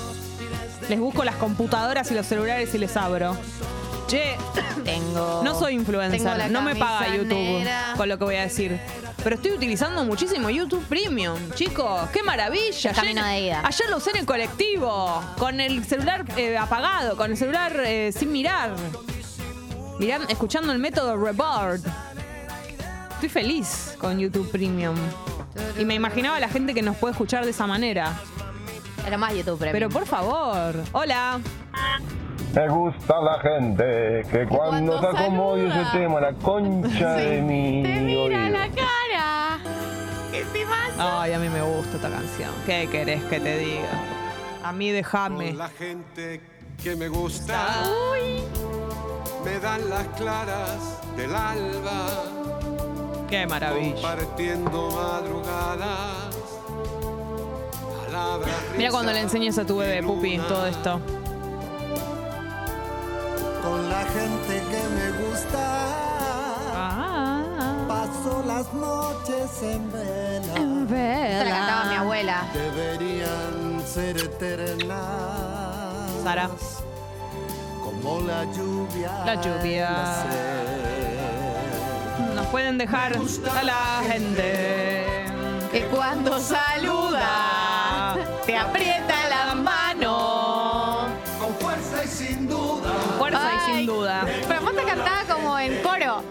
Les 0.88 0.98
busco 0.98 1.24
las 1.24 1.36
computadoras 1.36 2.10
y 2.10 2.14
los 2.14 2.26
celulares 2.26 2.74
y 2.74 2.78
les 2.78 2.96
abro. 2.96 3.36
Che, 4.06 4.36
Tengo. 4.84 5.42
no 5.44 5.54
soy 5.58 5.74
influencer, 5.74 6.50
no 6.50 6.62
me 6.62 6.74
paga 6.74 7.14
YouTube 7.14 7.34
negra. 7.36 7.94
con 7.96 8.08
lo 8.08 8.16
que 8.18 8.24
voy 8.24 8.36
a 8.36 8.42
decir. 8.42 8.80
Pero 9.22 9.36
estoy 9.36 9.50
utilizando 9.52 10.04
muchísimo 10.04 10.48
YouTube 10.48 10.82
Premium, 10.86 11.36
chicos. 11.54 12.08
¡Qué 12.12 12.22
maravilla! 12.22 12.90
Es 12.90 12.96
camino 12.96 13.22
de 13.24 13.40
ida. 13.40 13.62
ayer 13.66 13.90
lo 13.90 13.98
usé 13.98 14.10
en 14.10 14.18
el 14.18 14.26
colectivo, 14.26 15.22
con 15.38 15.60
el 15.60 15.84
celular 15.84 16.24
eh, 16.36 16.56
apagado, 16.56 17.16
con 17.16 17.32
el 17.32 17.36
celular 17.36 17.72
eh, 17.84 18.12
sin 18.16 18.32
mirar. 18.32 18.74
Miran, 19.98 20.22
escuchando 20.28 20.72
el 20.72 20.78
método 20.78 21.16
Reboard. 21.16 21.80
Estoy 23.14 23.28
feliz 23.28 23.96
con 23.98 24.18
YouTube 24.18 24.50
Premium. 24.50 24.94
Y 25.78 25.84
me 25.84 25.94
imaginaba 25.94 26.38
la 26.38 26.48
gente 26.48 26.72
que 26.72 26.82
nos 26.82 26.96
puede 26.96 27.12
escuchar 27.12 27.44
de 27.44 27.50
esa 27.50 27.66
manera. 27.66 28.16
Era 29.06 29.16
más 29.18 29.34
YouTube 29.34 29.58
Premium. 29.58 29.72
Pero 29.72 29.88
por 29.90 30.06
favor, 30.06 30.74
hola. 30.92 31.40
Me 32.54 32.68
gusta 32.68 33.20
la 33.20 33.38
gente 33.40 34.22
que 34.30 34.46
cuando, 34.48 34.98
cuando 35.00 35.58
y 35.58 35.68
saluda. 35.70 35.82
ese 35.82 35.98
tema, 35.98 36.20
la 36.20 36.32
concha 36.32 37.12
de 37.12 37.42
mi 37.42 37.82
Te 37.82 38.00
mira 38.00 38.38
oído. 38.46 38.50
la 38.58 38.68
cara. 38.68 39.58
¿Qué 40.32 40.44
te 40.52 40.64
pasa? 40.64 41.22
Ay, 41.22 41.32
a 41.34 41.38
mí 41.38 41.48
me 41.48 41.62
gusta 41.62 41.96
esta 41.96 42.10
canción. 42.10 42.50
¿Qué 42.66 42.88
querés 42.90 43.22
que 43.24 43.38
te 43.40 43.58
diga? 43.58 43.88
A 44.64 44.72
mí 44.72 44.90
déjame. 44.90 45.52
La 45.52 45.68
gente 45.68 46.40
que 46.82 46.96
me 46.96 47.08
gusta. 47.08 47.84
Me 49.44 49.58
dan 49.60 49.88
las 49.88 50.06
claras 50.08 51.00
del 51.16 51.34
alba. 51.34 52.06
Qué 53.28 53.46
maravilla. 53.46 53.92
Compartiendo 53.94 54.90
madrugadas. 54.90 56.27
Mira 58.76 58.90
cuando 58.90 59.12
le 59.12 59.20
enseñes 59.20 59.56
a 59.58 59.64
tu 59.64 59.76
bebé, 59.78 60.02
Pupi, 60.02 60.38
todo 60.38 60.66
esto. 60.66 61.00
Con 63.62 63.88
la 63.90 64.02
gente 64.04 64.62
que 64.70 64.82
me 64.94 65.10
gusta, 65.28 65.94
Ah, 66.80 67.42
paso 67.88 68.42
las 68.46 68.72
noches 68.72 69.62
en 69.62 69.90
vela. 69.92 70.54
Esta 71.28 71.44
la 71.44 71.50
cantaba 71.50 71.84
mi 71.90 71.96
abuela. 71.96 72.44
Deberían 72.54 73.82
ser 73.86 74.16
eternas. 74.16 75.02
Sara. 76.22 76.48
Como 77.84 78.20
la 78.20 78.44
lluvia. 78.44 79.10
La 79.26 79.34
lluvia. 79.34 79.88
en. 80.30 82.34
Nos 82.36 82.46
pueden 82.46 82.78
dejar 82.78 83.14
a 83.16 83.62
la 83.64 84.02
gente. 84.08 85.26
Que 85.72 85.82
cuando 85.86 86.38
saluda 86.38 87.07
te 87.07 87.07
aprieta 88.58 89.14
la 89.28 89.54
mano. 89.54 91.08
Con 91.40 91.54
fuerza 91.56 92.04
y 92.04 92.08
sin 92.08 92.48
duda. 92.48 92.90
Fuerza 93.18 93.50
y 93.54 93.72
sin 93.72 93.86
duda. 93.86 94.26
Pero 94.46 94.60
vos 94.60 94.74
te 94.74 94.82
cantaba 94.82 95.22
como 95.34 95.58
en 95.58 95.82
coro. 95.82 96.22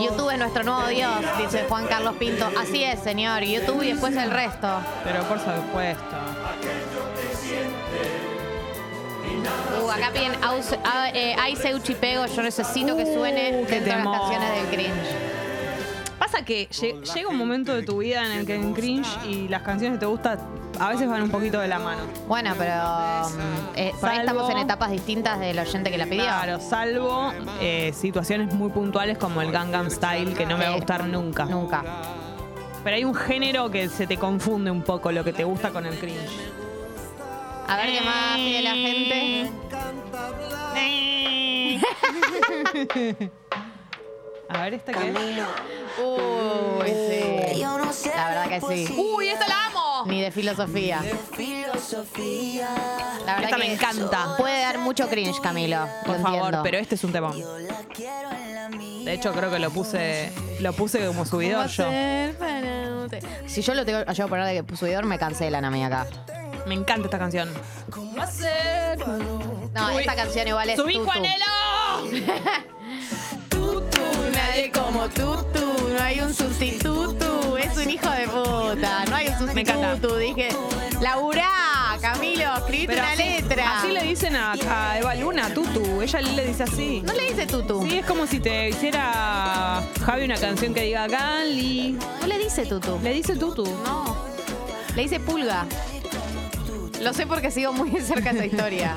YouTube 0.00 0.30
es 0.30 0.38
nuestro 0.38 0.64
nuevo 0.64 0.86
Dios, 0.88 1.12
dice 1.38 1.64
Juan 1.68 1.86
Carlos 1.86 2.16
Pinto. 2.16 2.48
Así 2.58 2.84
es, 2.84 3.00
señor. 3.00 3.42
YouTube 3.42 3.82
y 3.82 3.92
después 3.92 4.16
el 4.16 4.30
resto. 4.30 4.68
Pero 5.04 5.22
por 5.24 5.38
supuesto. 5.38 6.16
Uh, 9.80 9.90
acá 9.90 10.10
piden 10.12 10.32
Ay 11.38 11.56
Seuchi 11.56 11.94
Pego, 11.94 12.26
yo 12.26 12.42
necesito 12.42 12.96
que 12.96 13.06
suene 13.06 13.62
Uh, 13.62 13.66
dentro 13.66 13.96
de 13.96 14.04
las 14.04 14.18
canciones 14.18 14.54
del 14.54 14.66
cringe. 14.66 15.25
Pasa 16.36 16.44
que 16.44 16.68
lle- 16.68 17.00
llega 17.14 17.28
un 17.30 17.36
momento 17.38 17.72
de 17.74 17.82
tu 17.82 17.98
vida 17.98 18.26
en 18.26 18.32
el 18.40 18.46
que 18.46 18.54
en 18.56 18.74
cringe 18.74 19.08
y 19.26 19.48
las 19.48 19.62
canciones 19.62 19.96
que 19.96 20.00
te 20.00 20.06
gustan 20.06 20.38
a 20.78 20.90
veces 20.90 21.08
van 21.08 21.22
un 21.22 21.30
poquito 21.30 21.58
de 21.60 21.68
la 21.68 21.78
mano. 21.78 22.02
Bueno, 22.28 22.52
pero 22.58 22.74
mm, 22.74 23.74
eh, 23.76 23.92
por 23.98 24.10
ahí 24.10 24.16
Salvo- 24.18 24.20
estamos 24.32 24.50
en 24.50 24.58
etapas 24.58 24.90
distintas 24.90 25.40
del 25.40 25.58
oyente 25.58 25.90
que 25.90 25.96
la 25.96 26.04
pidió. 26.04 26.24
Claro, 26.24 26.60
salvo 26.60 27.32
eh, 27.62 27.94
situaciones 27.96 28.52
muy 28.52 28.68
puntuales 28.70 29.16
como 29.16 29.40
el 29.40 29.50
Gangnam 29.50 29.90
Style, 29.90 30.34
que 30.34 30.44
no 30.44 30.58
me 30.58 30.66
va 30.66 30.72
a 30.72 30.74
gustar 30.76 31.06
nunca. 31.06 31.46
Nunca. 31.46 31.82
Pero 32.84 32.96
hay 32.96 33.04
un 33.04 33.14
género 33.14 33.70
que 33.70 33.88
se 33.88 34.06
te 34.06 34.18
confunde 34.18 34.70
un 34.70 34.82
poco 34.82 35.10
lo 35.12 35.24
que 35.24 35.32
te 35.32 35.44
gusta 35.44 35.70
con 35.70 35.86
el 35.86 35.98
cringe. 35.98 36.20
A 37.66 37.76
ver 37.78 37.86
qué 37.86 38.00
más 38.02 38.36
pide 38.36 38.60
la 38.60 38.74
gente. 38.74 39.50
A 44.48 44.62
ver, 44.62 44.74
¿esta 44.74 44.92
qué 44.92 45.08
es? 45.08 45.14
Uy, 45.98 46.88
sí. 46.88 47.60
La 48.14 48.28
verdad 48.28 48.48
que 48.48 48.60
sí. 48.86 48.94
¡Uy, 48.96 49.28
esta 49.28 49.48
la 49.48 49.66
amo! 49.66 50.04
Ni 50.06 50.22
de 50.22 50.30
filosofía. 50.30 51.00
La 51.02 51.10
verdad 53.34 53.44
Esta 53.44 53.48
que 53.48 53.56
me 53.56 53.72
encanta. 53.72 54.36
Puede 54.36 54.60
dar 54.60 54.78
mucho 54.78 55.08
cringe, 55.08 55.40
Camilo. 55.40 55.88
Por 56.04 56.16
lo 56.16 56.22
favor, 56.22 56.36
entiendo. 56.38 56.62
pero 56.62 56.78
este 56.78 56.94
es 56.94 57.04
un 57.04 57.12
temón. 57.12 57.36
De 59.04 59.12
hecho, 59.12 59.32
creo 59.32 59.50
que 59.50 59.58
lo 59.58 59.70
puse 59.70 60.32
lo 60.60 60.72
puse 60.72 61.04
como 61.06 61.24
subidor 61.24 61.66
yo. 61.68 61.84
Si 63.46 63.62
yo 63.62 63.74
lo 63.74 63.84
tengo, 63.84 64.04
llevo 64.04 64.26
a 64.26 64.28
poner 64.28 64.64
de 64.64 64.76
subidor, 64.76 65.04
me 65.06 65.18
cancelan 65.18 65.64
a 65.64 65.70
mí 65.70 65.84
acá. 65.84 66.06
Me 66.66 66.74
encanta 66.74 67.06
esta 67.06 67.18
canción. 67.18 67.52
No, 67.94 68.26
Subí- 69.88 70.00
esta 70.00 70.16
canción 70.16 70.48
igual 70.48 70.68
es 70.70 70.76
¡Subí, 70.76 70.94
tutu. 70.94 71.04
Juanelo! 71.06 72.66
Como 74.96 75.08
tutu, 75.10 75.88
no 75.94 76.02
hay 76.02 76.20
un 76.20 76.32
sustituto, 76.32 77.58
es 77.58 77.76
un 77.76 77.90
hijo 77.90 78.08
de 78.08 78.26
puta, 78.28 79.04
no 79.04 79.14
hay 79.16 79.28
un 79.28 79.52
Me 79.54 79.60
encanta. 79.60 79.90
sustituto, 79.92 80.16
dije, 80.16 80.48
laburá, 81.02 81.98
Camilo, 82.00 82.56
escribite 82.56 82.86
Pero 82.94 83.02
una 83.02 83.12
así, 83.12 83.22
letra. 83.22 83.78
así 83.78 83.88
le 83.92 84.02
dicen 84.04 84.36
a, 84.36 84.52
a 84.52 84.98
Eva 84.98 85.14
Luna, 85.16 85.52
Tutu. 85.52 86.00
Ella 86.00 86.22
le 86.22 86.46
dice 86.46 86.62
así. 86.62 87.02
No 87.04 87.12
le 87.12 87.28
dice 87.28 87.46
tutu, 87.46 87.82
Sí, 87.86 87.98
es 87.98 88.06
como 88.06 88.26
si 88.26 88.40
te 88.40 88.70
hiciera 88.70 89.82
Javi 90.06 90.24
una 90.24 90.38
canción 90.38 90.72
que 90.72 90.80
diga 90.84 91.06
Gali. 91.08 91.98
no 92.22 92.26
le 92.26 92.38
dice 92.38 92.64
tutu, 92.64 92.98
Le 93.02 93.12
dice 93.12 93.36
Tutu. 93.36 93.64
no, 93.84 94.16
le 94.94 95.02
dice 95.02 95.20
pulga. 95.20 95.66
Lo 97.02 97.12
sé 97.12 97.26
porque 97.26 97.50
sigo 97.50 97.74
muy 97.74 97.90
de 97.90 98.00
cerca 98.00 98.30
esa 98.30 98.46
historia. 98.46 98.96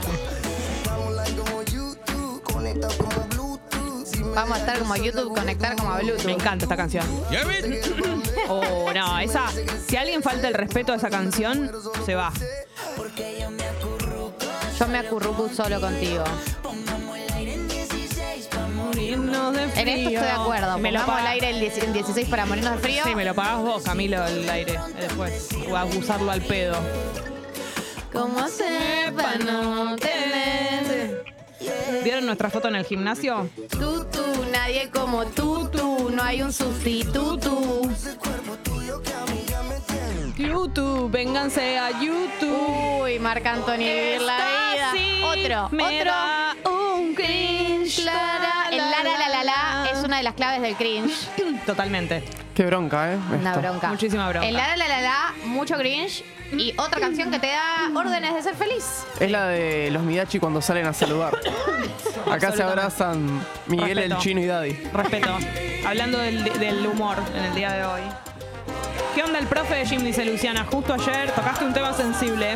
Vamos 4.36 4.58
a 4.58 4.60
estar 4.60 4.80
como 4.80 4.96
YouTube, 4.96 5.36
conectar 5.36 5.76
como 5.76 5.92
a 5.92 5.98
Me 5.98 6.04
Bluetooth. 6.04 6.30
encanta 6.30 6.66
esta 6.66 6.78
canción. 6.78 7.06
Oh, 8.52 8.92
no, 8.94 9.20
esa. 9.20 9.46
Si 9.88 9.96
a 9.96 10.02
alguien 10.02 10.24
falta 10.24 10.48
el 10.48 10.56
respeto 10.56 10.92
a 10.92 10.96
esa 10.96 11.10
canción, 11.12 11.72
se 12.06 12.16
va. 12.16 12.32
Yo 14.80 14.88
me 14.88 14.98
acurruco 14.98 15.50
solo 15.50 15.80
contigo. 15.80 16.24
Morirnos 18.76 19.54
de 19.54 19.64
En 19.64 19.70
esto 19.88 20.10
estoy 20.10 20.14
de 20.14 20.32
acuerdo. 20.32 20.78
Me 20.80 20.92
lo 20.92 21.06
pagas- 21.06 21.22
al 21.22 21.28
aire 21.28 21.50
el 21.52 21.60
10 21.60 21.78
en 21.84 21.94
16 21.94 22.28
para 22.28 22.46
morirnos 22.48 22.74
de 22.74 22.80
frío. 22.80 23.04
Sí, 23.04 23.14
me 23.14 23.24
lo 23.26 23.36
pagás 23.36 23.60
vos, 23.62 23.84
Camilo, 23.84 24.26
el 24.26 24.50
aire. 24.50 24.80
Después. 25.00 25.50
O 25.70 25.78
a 25.78 25.86
usarlo 25.86 26.32
al 26.32 26.42
pedo. 26.42 26.76
¿Cómo 28.12 28.40
hacer 28.40 29.14
para 29.14 29.38
no 29.38 29.96
tener 29.98 30.09
¿Vieron 32.04 32.26
nuestra 32.26 32.50
foto 32.50 32.68
en 32.68 32.76
el 32.76 32.86
gimnasio? 32.86 33.50
tutu? 33.70 34.24
Nadie 34.52 34.90
como 34.90 35.26
tutu, 35.26 36.10
no 36.12 36.24
hay 36.24 36.42
un 36.42 36.52
sustituto. 36.54 37.82
YouTube, 40.38 41.12
vénganse 41.12 41.78
a 41.78 41.92
YouTube. 42.00 43.02
Uy, 43.04 43.20
Marc 43.20 43.46
Anthony, 43.46 43.78
vivir 43.78 44.22
la 44.22 44.38
vida. 44.38 44.92
sí 44.94 45.22
Otro, 45.24 45.70
me 45.72 45.84
otro. 46.00 46.12
da 46.12 46.56
un 46.70 47.14
cringe. 47.14 48.04
Lara, 48.06 48.70
el 48.72 48.78
la 48.78 49.04
la 49.04 49.18
la 49.18 49.30
la 49.30 49.44
la 49.44 49.90
es 49.92 50.04
una 50.04 50.18
de 50.18 50.24
las 50.24 50.34
claves 50.36 50.62
del 50.62 50.76
cringe. 50.76 51.14
Totalmente. 51.66 52.24
Qué 52.56 52.66
bronca, 52.66 53.14
¿eh? 53.14 53.18
Una 53.38 53.50
Esto. 53.52 53.62
bronca. 53.62 53.90
Muchísima 53.90 54.30
bronca. 54.30 54.48
El 54.48 54.54
la 54.56 54.68
la 54.70 54.78
la 54.78 54.88
la 54.88 55.02
la, 55.02 55.34
mucho 55.46 55.76
cringe. 55.76 56.24
Y 56.52 56.74
otra 56.78 57.00
canción 57.00 57.30
que 57.32 57.40
te 57.40 57.48
da 57.48 57.90
órdenes 57.96 58.34
de 58.34 58.42
ser 58.42 58.56
feliz. 58.56 59.06
Es 59.20 59.30
la 59.32 59.48
de 59.48 59.92
los 59.92 60.02
Midachi 60.04 60.40
cuando 60.40 60.62
salen 60.62 60.88
a 60.88 60.94
saludar. 60.94 61.38
Acá 62.32 62.52
se 62.52 62.64
abrazan 62.64 63.42
Miguel, 63.68 63.98
Respeto. 63.98 64.16
el 64.16 64.22
chino 64.22 64.42
y 64.42 64.46
Daddy. 64.48 64.74
Respeto. 64.94 65.38
Hablando 65.88 66.18
del, 66.20 66.44
del 66.60 66.86
humor 66.88 67.18
en 67.36 67.46
el 67.46 67.56
día 67.56 67.72
de 67.72 67.86
hoy. 67.86 68.02
¿Qué 69.16 69.24
onda 69.24 69.40
el 69.40 69.48
profe 69.48 69.76
de 69.76 69.86
Jim? 69.86 70.04
Dice 70.04 70.26
Luciana. 70.26 70.66
Justo 70.72 70.94
ayer 70.94 71.32
tocaste 71.32 71.66
un 71.66 71.74
tema 71.74 71.94
sensible. 71.94 72.56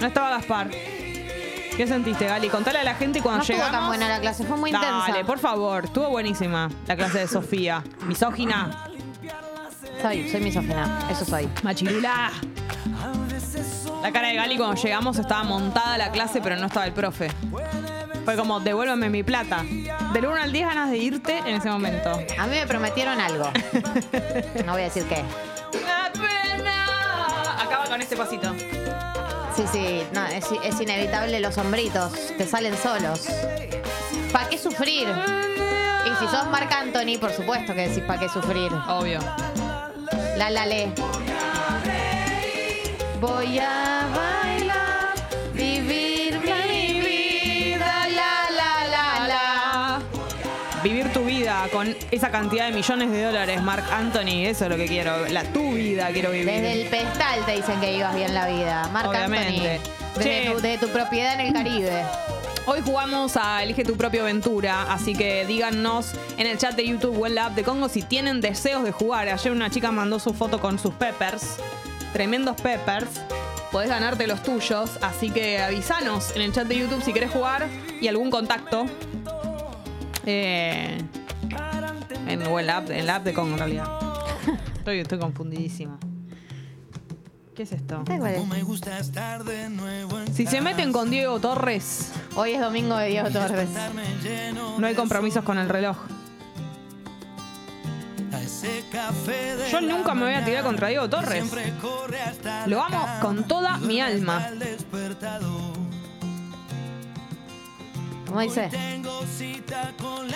No 0.00 0.06
estaba 0.06 0.30
Gaspar. 0.30 0.68
¿Qué 0.70 1.86
sentiste, 1.86 2.26
Gali? 2.26 2.48
Contale 2.48 2.80
a 2.80 2.84
la 2.84 2.94
gente 2.94 3.20
cuando 3.22 3.38
No 3.38 3.42
estuvo 3.42 3.56
llegamos. 3.58 3.78
tan 3.80 3.86
buena 3.88 4.08
la 4.08 4.20
clase, 4.20 4.44
fue 4.44 4.56
muy 4.56 4.72
Dale, 4.72 4.86
intensa. 5.06 5.26
por 5.26 5.38
favor. 5.38 5.84
Estuvo 5.84 6.08
buenísima 6.10 6.68
la 6.86 6.96
clase 6.96 7.18
de 7.20 7.28
Sofía. 7.28 7.84
Misógina. 8.06 8.84
Soy, 10.02 10.30
soy 10.30 10.40
misógina, 10.40 11.08
eso 11.10 11.24
soy. 11.24 11.48
Machirula. 11.62 12.30
La 14.02 14.12
cara 14.12 14.28
de 14.28 14.34
Gali 14.34 14.56
cuando 14.56 14.80
llegamos 14.80 15.18
estaba 15.18 15.42
montada 15.42 15.98
la 15.98 16.12
clase, 16.12 16.40
pero 16.40 16.56
no 16.56 16.66
estaba 16.66 16.86
el 16.86 16.92
profe. 16.92 17.30
Fue 18.24 18.36
como, 18.36 18.60
devuélveme 18.60 19.08
mi 19.08 19.22
plata. 19.22 19.64
Del 20.12 20.26
1 20.26 20.36
al 20.42 20.52
10 20.52 20.66
ganas 20.68 20.90
de 20.90 20.98
irte 20.98 21.38
en 21.38 21.56
ese 21.56 21.68
momento. 21.68 22.10
A 22.38 22.46
mí 22.46 22.56
me 22.56 22.66
prometieron 22.66 23.20
algo. 23.20 23.50
No 24.64 24.72
voy 24.72 24.82
a 24.82 24.84
decir 24.84 25.04
qué. 25.04 25.24
Acaba 27.58 27.86
con 27.86 28.00
este 28.00 28.16
pasito. 28.16 28.54
Sí, 29.56 29.64
sí, 29.72 30.02
no, 30.12 30.24
es, 30.26 30.46
es 30.62 30.80
inevitable 30.80 31.40
los 31.40 31.58
hombritos, 31.58 32.12
te 32.36 32.46
salen 32.46 32.76
solos. 32.76 33.26
¿Para 34.32 34.48
qué 34.48 34.58
sufrir? 34.58 35.08
Y 36.06 36.10
si 36.20 36.28
sos 36.30 36.46
Marc 36.50 36.70
Anthony, 36.72 37.18
por 37.18 37.32
supuesto 37.32 37.74
que 37.74 37.88
decís 37.88 38.04
¿para 38.04 38.20
qué 38.20 38.28
sufrir? 38.28 38.70
Obvio. 38.88 39.18
La 40.38 40.50
la 40.50 40.66
le. 40.66 40.88
Voy 43.20 43.58
a 43.58 44.06
bailar, 44.14 45.14
vivir 45.52 46.38
mi 46.38 47.00
vida, 47.00 48.06
la 48.08 48.48
la 48.56 48.88
la 48.88 49.26
la. 49.26 50.00
Vivir 50.84 51.12
tu 51.12 51.24
vida 51.24 51.66
con 51.72 51.92
esa 52.12 52.30
cantidad 52.30 52.66
de 52.66 52.72
millones 52.72 53.10
de 53.10 53.24
dólares, 53.24 53.60
Mark 53.62 53.82
Anthony, 53.90 54.46
eso 54.46 54.66
es 54.66 54.70
lo 54.70 54.76
que 54.76 54.86
quiero. 54.86 55.26
La 55.26 55.42
tu 55.42 55.72
vida 55.72 56.06
quiero 56.12 56.30
vivir. 56.30 56.46
Desde 56.46 56.82
el 56.82 56.88
pedestal 56.88 57.44
te 57.44 57.56
dicen 57.56 57.80
que 57.80 57.90
vivas 57.94 58.14
bien 58.14 58.32
la 58.32 58.46
vida. 58.46 58.88
Marc 58.92 59.08
Obviamente. 59.08 59.80
Anthony. 59.80 60.18
Desde 60.18 60.50
tu, 60.52 60.60
desde 60.60 60.86
tu 60.86 60.92
propiedad 60.92 61.34
en 61.34 61.48
el 61.48 61.52
Caribe. 61.52 62.04
Hoy 62.70 62.82
jugamos 62.84 63.38
a 63.38 63.62
Elige 63.62 63.82
tu 63.82 63.96
propia 63.96 64.20
aventura, 64.20 64.92
así 64.92 65.14
que 65.14 65.46
díganos 65.46 66.12
en 66.36 66.46
el 66.46 66.58
chat 66.58 66.76
de 66.76 66.86
YouTube 66.86 67.18
o 67.18 67.26
en 67.26 67.34
la 67.34 67.46
app 67.46 67.54
de 67.54 67.62
Congo 67.64 67.88
si 67.88 68.02
tienen 68.02 68.42
deseos 68.42 68.84
de 68.84 68.92
jugar. 68.92 69.26
Ayer 69.26 69.52
una 69.52 69.70
chica 69.70 69.90
mandó 69.90 70.18
su 70.18 70.34
foto 70.34 70.60
con 70.60 70.78
sus 70.78 70.92
peppers, 70.92 71.56
tremendos 72.12 72.60
peppers. 72.60 73.22
Podés 73.72 73.88
ganarte 73.88 74.26
los 74.26 74.42
tuyos, 74.42 74.98
así 75.00 75.30
que 75.30 75.60
avisanos 75.60 76.36
en 76.36 76.42
el 76.42 76.52
chat 76.52 76.68
de 76.68 76.76
YouTube 76.76 77.02
si 77.02 77.14
querés 77.14 77.30
jugar 77.30 77.66
y 78.02 78.08
algún 78.08 78.30
contacto. 78.30 78.84
Eh, 80.26 80.98
en, 82.26 82.42
o 82.42 82.60
en 82.60 82.66
la, 82.66 82.76
app, 82.76 82.90
en 82.90 83.06
la 83.06 83.16
app 83.16 83.24
de 83.24 83.32
Congo 83.32 83.52
en 83.52 83.58
realidad. 83.60 83.88
Estoy, 84.76 84.98
estoy 84.98 85.18
confundidísima. 85.18 85.98
¿Qué 87.58 87.64
es 87.64 87.72
esto? 87.72 88.04
Si 90.32 90.46
se 90.46 90.60
meten 90.60 90.92
con 90.92 91.10
Diego 91.10 91.40
Torres, 91.40 92.12
Hoy 92.36 92.52
es 92.52 92.60
domingo 92.60 92.96
de 92.96 93.08
Diego 93.08 93.30
Torres. 93.30 93.68
no 94.78 94.86
hay 94.86 94.94
compromisos 94.94 95.42
con 95.42 95.58
el 95.58 95.68
reloj. 95.68 95.96
Yo 99.72 99.80
nunca 99.80 100.14
me 100.14 100.26
voy 100.26 100.34
a 100.34 100.44
tirar 100.44 100.62
contra 100.62 100.86
Diego 100.86 101.10
Torres. 101.10 101.44
Lo 102.66 102.80
amo 102.80 103.04
con 103.20 103.42
toda 103.48 103.78
mi 103.78 104.00
alma. 104.00 104.50
¿Cómo 108.28 108.40
dice? 108.40 108.70
Cita 109.36 109.92
con 109.96 110.28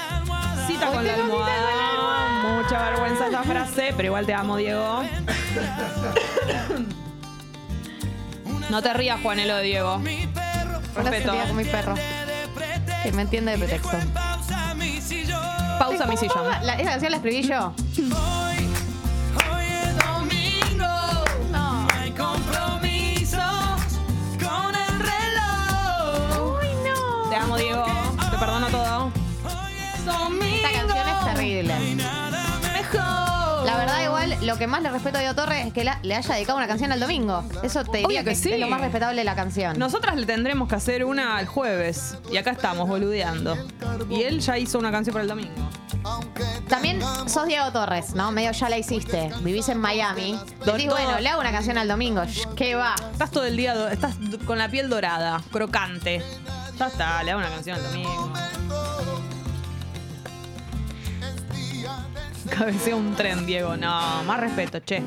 la 1.06 1.14
almohada. 1.14 2.62
Mucha 2.62 2.82
vergüenza 2.90 3.26
esta 3.26 3.44
frase, 3.44 3.94
pero 3.96 4.06
igual 4.06 4.26
te 4.26 4.34
amo, 4.34 4.56
Diego. 4.56 5.04
No 8.72 8.80
te 8.80 8.90
rías, 8.94 9.20
Juanelo 9.20 9.56
de 9.56 9.62
Diego. 9.64 10.00
Respeto. 10.96 11.32
ría 11.32 11.44
con 11.46 11.56
mi 11.56 11.64
perro. 11.64 11.94
Que 13.02 13.12
me 13.12 13.20
entiende 13.20 13.50
de 13.52 13.58
pretexto. 13.58 13.90
Pausa 15.78 16.06
mi 16.06 16.16
sillón. 16.16 16.48
La- 16.62 16.76
esa 16.76 16.92
canción 16.92 17.10
la 17.10 17.18
escribí 17.18 17.42
yo. 17.42 17.74
Lo 34.52 34.58
que 34.58 34.66
más 34.66 34.82
le 34.82 34.90
respeto 34.90 35.16
a 35.16 35.20
Diego 35.20 35.34
Torres 35.34 35.66
es 35.66 35.72
que 35.72 35.82
la- 35.82 35.98
le 36.02 36.14
haya 36.14 36.34
dedicado 36.34 36.58
una 36.58 36.66
canción 36.68 36.92
al 36.92 37.00
domingo. 37.00 37.42
Eso 37.62 37.82
te 37.84 37.98
diría 37.98 38.06
Obvio 38.06 38.18
que 38.24 38.30
que, 38.30 38.34
sí. 38.36 38.52
es 38.52 38.60
lo 38.60 38.68
más 38.68 38.80
respetable 38.82 39.20
de 39.20 39.24
la 39.24 39.34
canción. 39.34 39.78
Nosotras 39.78 40.14
le 40.16 40.26
tendremos 40.26 40.68
que 40.68 40.74
hacer 40.74 41.04
una 41.06 41.38
al 41.38 41.46
jueves. 41.46 42.16
Y 42.30 42.36
acá 42.36 42.50
estamos, 42.50 42.86
boludeando. 42.86 43.56
Y 44.10 44.22
él 44.24 44.40
ya 44.40 44.58
hizo 44.58 44.78
una 44.78 44.90
canción 44.90 45.14
para 45.14 45.22
el 45.22 45.28
domingo. 45.30 45.70
También 46.68 47.00
sos 47.26 47.46
Diego 47.46 47.70
Torres, 47.72 48.14
¿no? 48.14 48.30
Medio 48.32 48.50
ya 48.52 48.68
la 48.68 48.76
hiciste. 48.76 49.30
Vivís 49.40 49.68
en 49.70 49.78
Miami. 49.78 50.32
Decís, 50.64 50.86
Todo- 50.86 50.96
bueno, 50.96 51.18
le 51.20 51.28
hago 51.28 51.40
una 51.40 51.52
canción 51.52 51.78
al 51.78 51.88
domingo. 51.88 52.22
Sh, 52.26 52.46
¿Qué 52.54 52.74
va? 52.74 52.94
Estás 53.12 53.30
todo 53.30 53.44
el 53.46 53.56
día, 53.56 53.74
do- 53.74 53.88
estás 53.88 54.18
d- 54.20 54.38
con 54.40 54.58
la 54.58 54.68
piel 54.68 54.88
dorada, 54.90 55.40
crocante. 55.50 56.22
Ya 56.78 56.86
está, 56.88 57.22
le 57.22 57.30
hago 57.30 57.40
una 57.40 57.50
canción 57.50 57.76
al 57.76 57.84
domingo. 57.84 58.32
Cabecea 62.56 62.96
un 62.96 63.14
tren, 63.14 63.46
Diego. 63.46 63.76
No, 63.76 64.22
más 64.24 64.40
respeto, 64.40 64.80
che. 64.80 64.98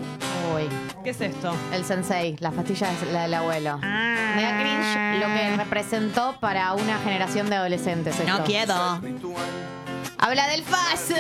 Uy, 0.53 0.67
¿Qué 1.03 1.12
es 1.12 1.21
esto? 1.21 1.55
el 1.73 1.86
sensei, 1.86 2.36
las 2.39 2.53
pastillas 2.53 2.89
la 3.12 3.23
del 3.23 3.34
abuelo. 3.34 3.77
Me 3.77 4.41
da 4.41 4.60
cringe 4.60 5.19
lo 5.19 5.27
que 5.27 5.55
representó 5.58 6.38
para 6.39 6.73
una 6.73 6.97
generación 6.99 7.49
de 7.49 7.55
adolescentes. 7.55 8.19
esto. 8.19 8.43
quiero. 8.45 8.99
Habla 10.17 10.47
del 10.47 10.63
paso. 10.63 11.13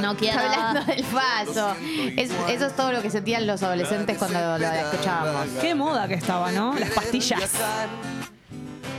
No 0.00 0.16
quiero. 0.16 0.40
Hablando 0.40 0.84
del 0.84 1.04
paso. 1.04 1.74
Es- 2.16 2.30
eso 2.48 2.66
es 2.66 2.76
todo 2.76 2.92
lo 2.92 3.00
que 3.00 3.10
sentían 3.10 3.46
los 3.46 3.62
adolescentes 3.62 4.18
cuando 4.18 4.58
lo 4.58 4.66
escuchábamos. 4.66 5.46
Qué 5.60 5.74
moda 5.74 6.06
que 6.06 6.14
estaba, 6.14 6.52
¿no? 6.52 6.74
Las 6.78 6.90
pastillas. 6.90 7.40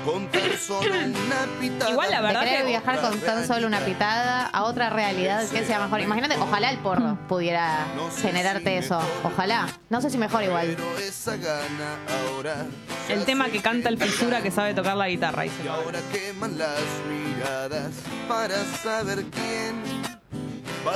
Con 0.06 0.28
tan 0.28 0.58
solo 0.60 0.94
una 0.94 1.48
pitada. 1.60 1.92
Igual 1.92 2.12
la 2.12 2.22
verdad 2.22 2.44
que 2.44 2.64
viajar 2.64 3.02
con 3.02 3.20
tan 3.20 3.48
solo 3.48 3.66
una 3.66 3.80
pitada 3.80 4.46
a 4.46 4.64
otra 4.64 4.92
realidad 4.92 5.48
que 5.50 5.66
sea 5.66 5.80
mejor. 5.80 6.00
Imagínate, 6.02 6.38
ojalá 6.38 6.70
el 6.70 6.78
porno 6.78 7.18
pudiera 7.28 7.88
generarte 8.22 8.78
eso. 8.78 9.00
Ojalá. 9.24 9.68
No 9.90 10.02
sé 10.02 10.12
si 10.12 10.20
mejor 10.20 10.44
igual. 10.44 10.76
Pero 10.76 10.98
esa 11.00 11.38
gana 11.38 11.98
ahora. 12.30 12.68
el 13.10 13.26
tema 13.26 13.50
que 13.50 13.62
canta 13.62 13.90
el 13.90 13.98
fisura 13.98 14.42
que 14.42 14.52
sabe 14.52 14.76
tocar 14.76 14.96
la 14.96 15.08
guitarra. 15.08 15.48
Y 15.48 15.52
ahora 15.68 16.00
queman 16.12 16.58
las 16.58 16.80
miradas 17.10 17.92
para 18.28 18.64
saber 18.84 19.26
quién. 19.32 19.82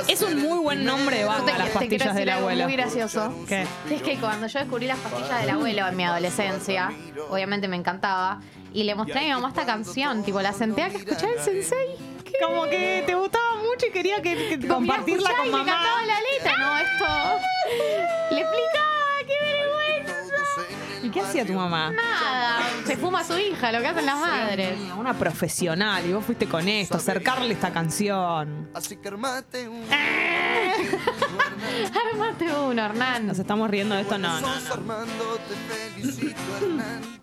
Es 0.08 0.22
un 0.22 0.40
muy 0.40 0.58
buen 0.58 0.84
nombre 0.84 1.18
de 1.18 1.24
banda, 1.24 1.52
te, 1.52 1.58
las 1.58 1.70
pastillas 1.70 1.98
decir 1.98 2.14
del 2.20 2.28
algo 2.30 2.42
abuelo. 2.48 2.64
muy 2.64 2.72
gracioso. 2.74 3.34
Es 3.90 4.02
que 4.02 4.18
cuando 4.18 4.46
yo 4.46 4.58
descubrí 4.58 4.86
las 4.86 4.98
pastillas 4.98 5.40
del 5.40 5.50
abuelo 5.50 5.86
en 5.88 5.96
mi 5.96 6.04
adolescencia, 6.04 6.92
obviamente 7.28 7.68
me 7.68 7.76
encantaba, 7.76 8.40
y 8.72 8.84
le 8.84 8.94
mostré 8.94 9.18
a 9.20 9.22
mi 9.22 9.30
mamá 9.30 9.48
esta 9.48 9.66
canción, 9.66 10.22
tipo, 10.22 10.40
la 10.40 10.52
senté 10.52 10.82
a 10.82 10.90
que 10.90 10.98
escuchaba 10.98 11.32
el 11.32 11.40
sensei. 11.40 11.88
Como 12.40 12.64
que 12.64 13.02
te 13.04 13.14
gustaba 13.14 13.56
mucho 13.56 13.86
y 13.88 13.90
quería 13.90 14.22
que, 14.22 14.56
que 14.58 14.66
compartirla 14.68 15.30
con 15.36 15.46
y 15.46 15.50
me 15.50 15.56
mamá. 15.58 15.72
cantaba 15.72 16.02
la 16.06 16.20
letra, 16.20 16.58
no, 16.58 16.78
esto. 16.78 17.04
Le. 18.34 18.40
¿Y 18.40 18.44
qué 21.20 21.26
hacía 21.26 21.46
tu 21.46 21.52
mamá? 21.52 21.90
Nada, 21.92 22.60
se 22.86 22.96
fuma 22.96 23.20
a 23.20 23.24
su 23.24 23.38
hija, 23.38 23.72
lo 23.72 23.80
que 23.80 23.86
hacen 23.88 24.06
las 24.06 24.18
madres. 24.18 24.78
Una 24.98 25.14
profesional 25.14 26.04
y 26.06 26.12
vos 26.12 26.24
fuiste 26.24 26.46
con 26.46 26.66
esto, 26.68 26.96
acercarle 26.96 27.52
esta 27.54 27.72
canción. 27.72 28.70
Así 28.74 28.96
que 28.96 29.08
armate 29.08 29.68
un. 29.68 29.84
Armate 32.12 32.52
uno, 32.52 32.84
Hernán. 32.84 33.26
Nos 33.26 33.38
estamos 33.38 33.70
riendo 33.70 33.94
de 33.94 34.02
esto, 34.02 34.18
no, 34.18 34.40
no. 34.40 34.48
Sos 34.48 34.70
Armando, 34.70 35.38
te 35.48 35.54
felicito, 36.00 36.40
Hernán. 36.60 37.20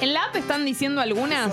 En 0.00 0.14
la 0.14 0.24
app 0.24 0.36
están 0.36 0.64
diciendo 0.64 1.00
algunas 1.00 1.52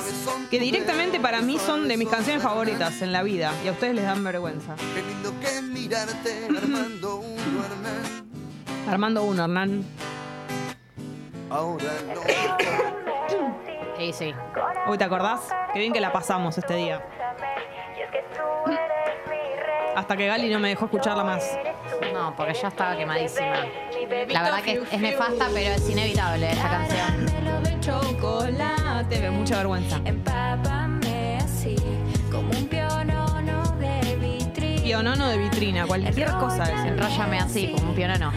que 0.50 0.60
directamente 0.60 1.20
para 1.20 1.42
mí 1.42 1.58
son 1.60 1.88
de 1.90 1.98
mis 1.98 2.08
canciones 2.08 2.42
favoritas 2.42 3.02
en 3.02 3.12
la 3.12 3.22
vida 3.24 3.52
y 3.66 3.68
a 3.68 3.74
ustedes 3.74 3.96
les 3.96 4.06
dan 4.06 4.24
vergüenza. 4.24 4.76
Qué 4.96 5.02
lindo 5.02 5.34
que 5.42 5.62
mirarte, 5.62 6.48
Armando 6.58 7.18
uno, 7.18 7.66
Hernán. 7.66 8.28
Armando 8.90 9.24
uno, 9.24 9.44
Hernán. 9.44 9.84
Ahora 11.50 11.92
no. 12.14 12.22
Sí, 13.98 14.14
sí. 14.14 14.36
Uy, 14.88 14.98
¿te 14.98 15.04
acordás? 15.04 15.42
Qué 15.74 15.80
bien 15.80 15.94
que 15.94 16.02
la 16.02 16.12
pasamos 16.12 16.58
este 16.58 16.76
día. 16.76 17.02
Hasta 19.96 20.16
que 20.16 20.28
Gali 20.28 20.50
no 20.50 20.60
me 20.60 20.70
dejó 20.70 20.86
escucharla 20.86 21.24
más. 21.24 21.58
No, 22.14 22.36
porque 22.36 22.54
ya 22.54 22.68
estaba 22.68 22.96
quemadísima. 22.96 23.66
La 24.30 24.44
verdad 24.44 24.62
que 24.62 24.84
es 24.92 25.02
nefasta, 25.02 25.48
pero 25.54 25.74
es 25.74 25.90
inevitable 25.90 26.52
esta 26.52 26.70
canción. 26.70 27.26
chocolate. 27.80 29.20
Me 29.20 29.32
mucha 29.32 29.58
vergüenza. 29.58 30.00
Empápame 30.06 31.38
así, 31.38 31.76
como 32.32 32.50
un 32.52 32.68
pionono 32.68 33.64
de 33.80 34.16
vitrina. 34.18 34.82
Pionono 34.84 35.28
de 35.30 35.38
vitrina, 35.38 35.88
cualquier 35.88 36.32
cosa. 36.34 36.88
Enróllame 36.88 37.40
así, 37.40 37.72
como 37.72 37.90
un 37.90 37.96
pionono. 37.96 38.32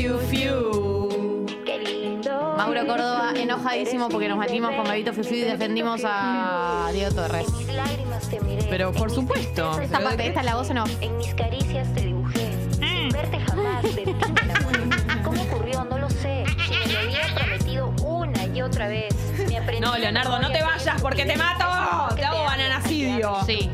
Fiu 0.00 0.18
fiu. 0.30 1.46
Qué 1.66 1.78
lindo. 1.78 2.54
Mauro 2.56 2.86
Córdoba 2.86 3.32
enojadísimo 3.36 4.08
porque 4.08 4.28
nos 4.28 4.38
metimos 4.38 4.70
con 4.74 4.84
Bebito 4.88 5.12
Fiu 5.12 5.24
Fiu 5.24 5.36
y 5.38 5.40
defendimos 5.42 6.00
a 6.04 6.88
Diego 6.92 7.14
Torres. 7.14 7.46
Mis 7.52 7.66
lágrimas 7.74 8.28
te 8.30 8.40
miré. 8.40 8.66
Pero 8.70 8.92
por 8.92 9.10
supuesto. 9.10 9.78
Esta 9.80 9.98
Pero 9.98 10.08
parte, 10.08 10.22
de- 10.22 10.28
esta 10.28 10.40
es 10.40 10.46
la 10.46 10.54
voz 10.56 10.70
en 10.70 10.78
off. 10.78 10.90
En 11.02 11.16
mis 11.18 11.34
caricias 11.34 11.92
te 11.94 12.00
dibujé. 12.06 12.50
Sin 12.72 13.08
verte 13.10 13.38
jamás 13.40 13.82
de 13.82 13.90
ti 13.90 14.04
me 14.06 14.40
enamoré. 14.52 14.80
¿Cómo 15.22 15.42
ocurrió? 15.42 15.84
No 15.84 15.98
lo 15.98 16.08
sé. 16.08 16.44
Si 16.66 16.72
me 16.88 16.92
lo 16.94 16.98
había 17.00 17.34
prometido 17.34 17.88
una 18.02 18.44
y 18.46 18.62
otra 18.62 18.88
vez. 18.88 19.14
Me 19.48 19.58
aprendí 19.58 19.80
No, 19.82 19.96
Leonardo, 19.98 20.38
no 20.40 20.50
te 20.50 20.62
vayas 20.62 21.00
porque 21.02 21.26
te 21.26 21.36
mato. 21.36 22.14
Te 22.14 22.24
hago 22.24 22.42
bananacidio. 22.44 23.36
Sí. 23.46 23.70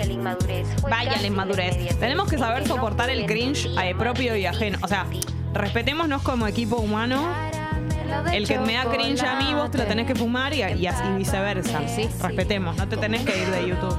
Vaya 0.00 0.06
la 0.06 0.12
inmadurez. 0.14 0.66
Fue 0.80 0.90
Vaya 0.90 1.10
casi 1.10 1.20
la 1.22 1.26
inmadurez. 1.26 1.74
inmediata. 1.74 2.00
Tenemos 2.00 2.28
que 2.30 2.38
saber 2.38 2.66
soportar 2.66 3.10
el 3.10 3.26
cringe 3.26 3.66
eh, 3.82 3.94
propio 3.98 4.34
y 4.36 4.46
ajeno. 4.46 4.78
O 4.82 4.88
sea, 4.88 5.04
respetémonos 5.52 6.22
como 6.22 6.46
equipo 6.46 6.76
humano. 6.76 7.28
El 8.32 8.48
que 8.48 8.58
me 8.58 8.74
da 8.74 8.86
cringe 8.86 9.22
a 9.22 9.36
mí, 9.36 9.52
vos 9.54 9.70
te 9.70 9.78
lo 9.78 9.84
tenés 9.84 10.06
que 10.06 10.14
fumar 10.14 10.52
y, 10.54 10.62
y 10.62 10.86
así 10.86 11.02
viceversa. 11.16 11.80
Sí, 11.86 12.04
sí. 12.04 12.08
Respetemos, 12.22 12.76
no 12.76 12.88
te 12.88 12.96
tenés 12.96 13.22
que 13.24 13.40
ir 13.42 13.48
de 13.50 13.68
YouTube. 13.68 13.96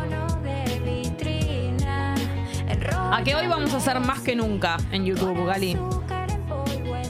A 3.13 3.23
que 3.23 3.35
hoy 3.35 3.47
vamos 3.47 3.73
a 3.73 3.77
hacer 3.77 3.99
más 3.99 4.19
que 4.21 4.35
nunca 4.35 4.77
en 4.91 5.05
YouTube, 5.05 5.45
Gali. 5.45 5.77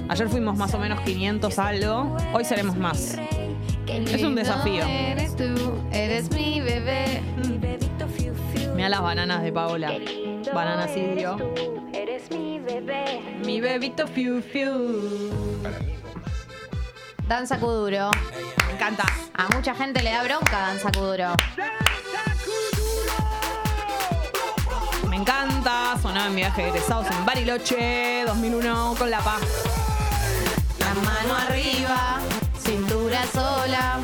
Ayer 0.09 0.27
fuimos 0.29 0.57
más 0.57 0.73
o 0.73 0.79
menos 0.79 0.99
500 1.01 1.57
algo. 1.59 2.17
Hoy 2.33 2.43
seremos 2.43 2.75
más. 2.75 3.17
Es 3.87 4.23
un 4.23 4.35
desafío. 4.35 4.83
Eres 4.85 5.35
tú, 5.35 5.73
eres 5.91 6.29
mi 6.31 6.59
bebé. 6.61 7.21
Las 8.91 9.01
bananas 9.01 9.41
de 9.41 9.53
Paola. 9.53 9.89
Lindo 9.89 10.51
Bananacidio. 10.53 11.37
eres 11.93 12.29
mi 12.29 12.59
bebé. 12.59 13.21
Mi 13.45 13.61
bebito 13.61 14.05
fiu 14.05 14.41
fiu. 14.41 15.31
Danza 17.25 17.57
Kuduro. 17.57 18.11
Me 18.67 18.73
encanta. 18.73 19.05
A 19.33 19.47
mucha 19.55 19.73
gente 19.75 20.03
le 20.03 20.11
da 20.11 20.23
bronca 20.23 20.59
Danza 20.67 20.91
Kuduro. 20.91 21.29
Me 25.09 25.15
encanta. 25.15 25.97
Sonaba 26.01 26.27
en 26.27 26.35
mi 26.35 26.41
viaje 26.41 26.63
de 26.63 26.67
egresados 26.67 27.07
en 27.11 27.25
Bariloche 27.25 28.25
2001 28.27 28.95
con 28.97 29.09
La 29.09 29.19
Paz. 29.19 29.41
La 30.79 30.93
mano 30.95 31.33
arriba, 31.33 32.19
cintura 32.59 33.23
sola. 33.31 33.99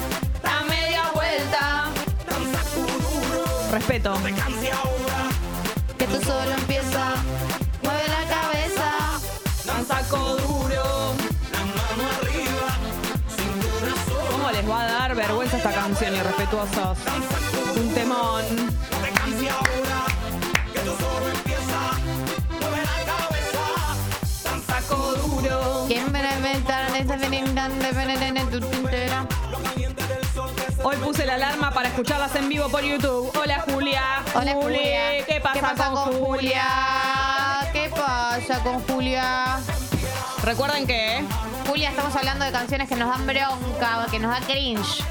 Respeto. 3.77 4.11
Que 5.99 6.07
tú 6.07 6.19
solo 6.25 6.51
empieza. 6.51 7.13
Mueve 7.83 8.07
la 8.07 8.23
cabeza. 8.27 9.19
Danzaco 9.67 10.35
duro. 10.37 11.13
¿Cómo 14.31 14.49
les 14.49 14.67
va 14.67 14.81
a 14.81 14.85
dar 14.85 15.15
vergüenza 15.15 15.57
esta 15.57 15.71
canción, 15.73 16.15
irrespetuosos? 16.15 16.97
Un 17.75 17.93
temón. 17.93 18.45
Hoy 30.89 30.95
puse 31.03 31.25
la 31.25 31.35
alarma 31.35 31.69
para 31.71 31.89
escucharlas 31.89 32.33
en 32.37 32.47
vivo 32.47 32.69
por 32.69 32.81
YouTube. 32.81 33.29
Hola 33.37 33.61
Julia. 33.69 34.23
Hola 34.33 34.53
Juli, 34.53 34.77
Julia. 34.77 35.25
¿Qué 35.25 35.41
pasa, 35.41 35.91
con, 35.91 36.13
Julia? 36.13 36.63
¿Qué 37.73 37.89
pasa 37.89 38.63
con 38.63 38.81
Julia? 38.87 39.59
Recuerden 40.45 40.87
que 40.87 41.25
Julia, 41.67 41.89
estamos 41.89 42.15
hablando 42.15 42.45
de 42.45 42.53
canciones 42.53 42.87
que 42.87 42.95
nos 42.95 43.09
dan 43.09 43.27
bronca, 43.27 44.07
que 44.09 44.17
nos 44.17 44.31
da 44.31 44.39
cringe. 44.47 45.03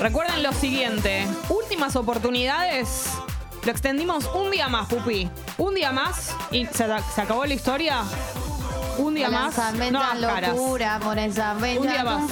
Recuerden 0.00 0.44
lo 0.44 0.52
siguiente, 0.52 1.26
últimas 1.48 1.96
oportunidades. 1.96 3.08
Lo 3.64 3.72
extendimos 3.72 4.30
un 4.36 4.52
día 4.52 4.68
más, 4.68 4.86
Pupi. 4.86 5.28
Un 5.58 5.74
día 5.74 5.90
más 5.90 6.32
y 6.52 6.64
se, 6.66 6.86
se 7.12 7.20
acabó 7.20 7.44
la 7.44 7.54
historia. 7.54 8.04
Un 8.98 9.14
día 9.14 9.30
más. 9.30 9.56
No 9.90 10.02
locura, 10.14 11.00
por 11.02 11.18
esa 11.18 11.54
Un 11.54 11.82
día 11.86 12.04
más. 12.04 12.30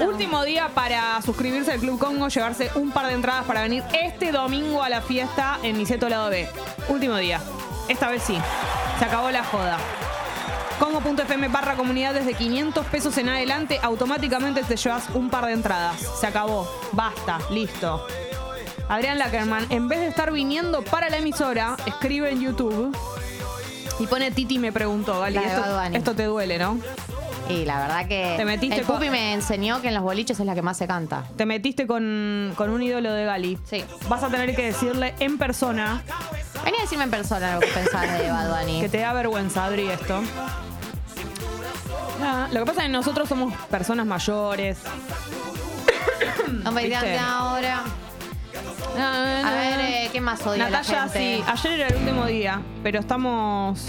Último 0.00 0.44
día 0.44 0.68
para 0.74 1.20
suscribirse 1.22 1.72
al 1.72 1.80
Club 1.80 1.98
Congo, 1.98 2.28
llevarse 2.28 2.70
un 2.74 2.90
par 2.90 3.06
de 3.06 3.14
entradas 3.14 3.44
para 3.44 3.62
venir 3.62 3.82
este 3.92 4.32
domingo 4.32 4.82
a 4.82 4.88
la 4.88 5.00
fiesta 5.00 5.58
en 5.62 5.78
Niceto 5.78 6.08
Lado 6.08 6.30
B. 6.30 6.48
Último 6.88 7.16
día. 7.16 7.40
Esta 7.88 8.08
vez 8.08 8.22
sí. 8.22 8.38
Se 8.98 9.04
acabó 9.04 9.30
la 9.30 9.44
joda. 9.44 9.78
Congo.fm 10.78 11.48
barra 11.48 11.76
comunidad 11.76 12.14
desde 12.14 12.34
500 12.34 12.86
pesos 12.86 13.16
en 13.18 13.28
adelante, 13.28 13.78
automáticamente 13.82 14.62
te 14.64 14.76
llevas 14.76 15.04
un 15.14 15.30
par 15.30 15.46
de 15.46 15.52
entradas. 15.52 15.96
Se 16.20 16.26
acabó. 16.26 16.68
Basta. 16.92 17.38
Listo. 17.50 18.06
Adrián 18.88 19.18
Lackerman, 19.18 19.66
en 19.70 19.88
vez 19.88 20.00
de 20.00 20.08
estar 20.08 20.30
viniendo 20.32 20.82
para 20.82 21.08
la 21.08 21.18
emisora, 21.18 21.76
escribe 21.86 22.30
en 22.30 22.40
YouTube 22.40 22.94
y 23.98 24.06
pone 24.06 24.30
Titi 24.30 24.58
me 24.58 24.72
preguntó, 24.72 25.20
Gali, 25.20 25.34
La 25.36 25.40
de 25.42 25.46
esto, 25.48 25.60
Bad 25.60 25.84
Bunny. 25.84 25.96
esto 25.96 26.14
te 26.14 26.24
duele, 26.24 26.58
¿no? 26.58 26.78
Y 27.48 27.64
la 27.66 27.78
verdad 27.80 28.08
que. 28.08 28.34
Te 28.38 28.44
metiste 28.46 28.80
el 28.80 28.86
con- 28.86 28.96
Pupi 28.96 29.10
me 29.10 29.34
enseñó 29.34 29.82
que 29.82 29.88
en 29.88 29.94
los 29.94 30.02
boliches 30.02 30.40
es 30.40 30.46
la 30.46 30.54
que 30.54 30.62
más 30.62 30.78
se 30.78 30.86
canta. 30.86 31.24
Te 31.36 31.44
metiste 31.44 31.86
con, 31.86 32.52
con 32.56 32.70
un 32.70 32.82
ídolo 32.82 33.12
de 33.12 33.24
Gali. 33.26 33.58
Sí. 33.68 33.84
Vas 34.08 34.22
a 34.22 34.28
tener 34.28 34.56
que 34.56 34.66
decirle 34.66 35.14
en 35.20 35.36
persona 35.38 36.02
Vení 36.64 36.78
a 36.78 36.80
decirme 36.80 37.04
en 37.04 37.10
persona 37.10 37.54
lo 37.56 37.60
que 37.60 37.66
pensás 37.66 38.18
de 38.18 38.30
Bad 38.30 38.58
Bunny. 38.60 38.80
que 38.80 38.88
te 38.88 38.98
da 38.98 39.12
vergüenza, 39.12 39.66
Adri, 39.66 39.88
esto. 39.88 40.22
Ah, 42.22 42.48
Lo 42.52 42.60
que 42.60 42.66
pasa 42.66 42.80
es 42.80 42.86
que 42.86 42.92
nosotros 42.92 43.28
somos 43.28 43.52
personas 43.70 44.06
mayores. 44.06 44.78
No 46.64 46.72
me 46.72 46.84
digan 46.84 47.04
ahora. 47.18 47.82
A 48.98 49.20
ver, 49.20 49.33
eh, 49.33 49.33
¿qué 50.14 50.20
más 50.20 50.46
odia 50.46 50.70
Natalia, 50.70 50.92
la 51.06 51.08
gente? 51.10 51.18
sí, 51.18 51.44
ayer 51.44 51.80
era 51.80 51.88
el 51.88 51.96
último 51.96 52.24
día, 52.26 52.62
pero 52.84 53.00
estamos. 53.00 53.80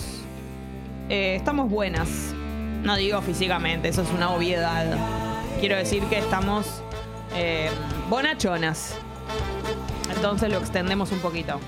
eh, 1.07 1.35
estamos 1.35 1.69
buenas. 1.69 2.09
No 2.81 2.95
digo 2.95 3.21
físicamente, 3.21 3.89
eso 3.89 4.01
es 4.01 4.09
una 4.09 4.31
obviedad. 4.31 4.85
Quiero 5.59 5.75
decir 5.77 6.01
que 6.05 6.17
estamos 6.17 6.81
eh, 7.35 7.69
bonachonas. 8.09 8.95
Entonces 10.15 10.49
lo 10.51 10.57
extendemos 10.57 11.11
un 11.11 11.19
poquito. 11.19 11.59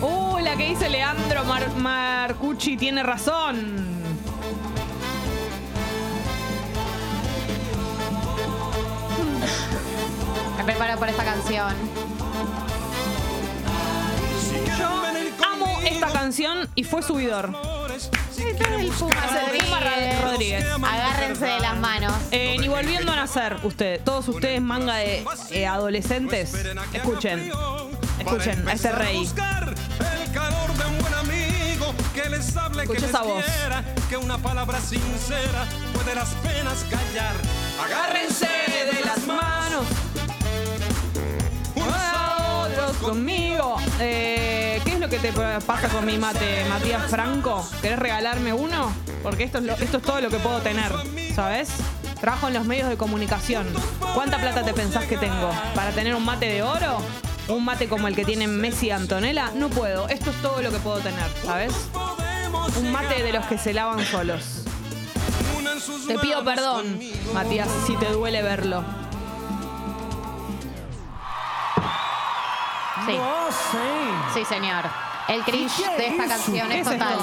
Uh, 0.00 0.38
la 0.38 0.56
que 0.56 0.68
dice 0.68 0.88
Leandro 0.88 1.44
Mar- 1.44 1.74
Marcucci 1.76 2.76
tiene 2.76 3.02
razón. 3.02 3.82
Me 10.58 10.64
preparo 10.64 10.98
por 10.98 11.08
esta 11.08 11.24
canción. 11.24 11.74
Yo 14.82 15.46
amo 15.46 15.80
esta 15.84 16.08
canción 16.12 16.68
y 16.74 16.84
fue 16.84 17.02
subidor. 17.02 17.50
El 18.38 18.88
Puma 18.92 19.14
Puma 19.64 19.80
Ra- 19.80 20.20
Rodríguez. 20.22 20.64
Agárrense 20.82 21.44
de 21.46 21.60
las 21.60 21.76
manos. 21.78 22.12
Eh, 22.30 22.56
ni 22.58 22.68
volviendo 22.68 23.12
a 23.12 23.16
nacer, 23.16 23.56
usted, 23.62 24.00
todos 24.02 24.26
ustedes 24.28 24.60
manga 24.60 24.96
de 24.96 25.24
eh, 25.50 25.66
adolescentes, 25.66 26.52
escuchen, 26.92 27.50
escuchen 28.18 28.68
a 28.68 28.72
este 28.72 28.90
rey. 28.92 29.18
El 29.18 30.32
calor 30.32 30.72
de 30.74 30.86
un 30.86 30.98
buen 30.98 31.14
amigo 31.14 31.94
que 32.14 32.28
les 32.30 32.56
hable, 32.56 32.78
que 32.86 32.92
Escucha 32.94 33.00
les 33.00 33.10
esa 33.10 33.22
voz. 33.22 33.44
quiera, 33.44 33.84
que 34.08 34.16
una 34.16 34.38
palabra 34.38 34.80
sincera 34.80 35.66
puede 35.94 36.14
las 36.14 36.30
penas 36.36 36.84
callar. 36.90 37.34
Agárrense 37.84 38.46
de 38.92 39.00
las 39.04 39.26
manos. 39.26 39.86
Ah, 41.80 42.66
otros 42.70 42.96
conmigo. 42.98 43.76
Eh, 44.00 44.58
¿Qué 44.70 44.71
es 44.71 44.71
lo 45.02 45.08
que 45.08 45.18
te 45.18 45.32
pasa 45.32 45.88
con 45.88 46.06
mi 46.06 46.16
mate, 46.16 46.64
Matías 46.68 47.10
Franco? 47.10 47.68
¿Querés 47.82 47.98
regalarme 47.98 48.52
uno? 48.52 48.92
Porque 49.24 49.42
esto 49.42 49.58
es, 49.58 50.02
todo 50.02 50.20
lo 50.20 50.30
que 50.30 50.36
puedo 50.36 50.60
tener, 50.60 50.92
¿sabes? 51.34 51.70
Trabajo 52.20 52.46
en 52.46 52.54
los 52.54 52.64
medios 52.66 52.88
de 52.88 52.96
comunicación. 52.96 53.66
¿Cuánta 54.14 54.38
plata 54.38 54.62
te 54.62 54.72
pensás 54.72 55.06
que 55.06 55.16
tengo? 55.16 55.50
¿Para 55.74 55.90
tener 55.90 56.14
un 56.14 56.24
mate 56.24 56.46
de 56.46 56.62
oro? 56.62 56.98
¿Un 57.48 57.64
mate 57.64 57.88
como 57.88 58.06
el 58.06 58.14
que 58.14 58.24
tienen 58.24 58.56
Messi 58.60 58.86
y 58.86 58.90
Antonella? 58.92 59.50
No 59.56 59.70
puedo. 59.70 60.08
Esto 60.08 60.30
es 60.30 60.36
todo 60.40 60.62
lo 60.62 60.70
que 60.70 60.78
puedo 60.78 60.98
tener, 61.00 61.26
¿sabes? 61.44 61.72
Un 62.78 62.92
mate 62.92 63.24
de 63.24 63.32
los 63.32 63.44
que 63.46 63.58
se 63.58 63.72
lavan 63.72 64.04
solos. 64.06 64.62
Te 66.06 66.16
pido 66.20 66.44
perdón. 66.44 67.00
Matías, 67.34 67.68
si 67.88 67.96
te 67.96 68.06
duele 68.06 68.40
verlo. 68.42 69.01
Sí. 73.06 73.18
Sí, 74.34 74.44
señor. 74.44 74.84
El 75.28 75.42
cringe 75.44 75.86
de 75.96 76.06
esta 76.08 76.26
canción 76.28 76.68
¿Qué 76.68 76.80
es 76.80 76.84
total. 76.84 77.16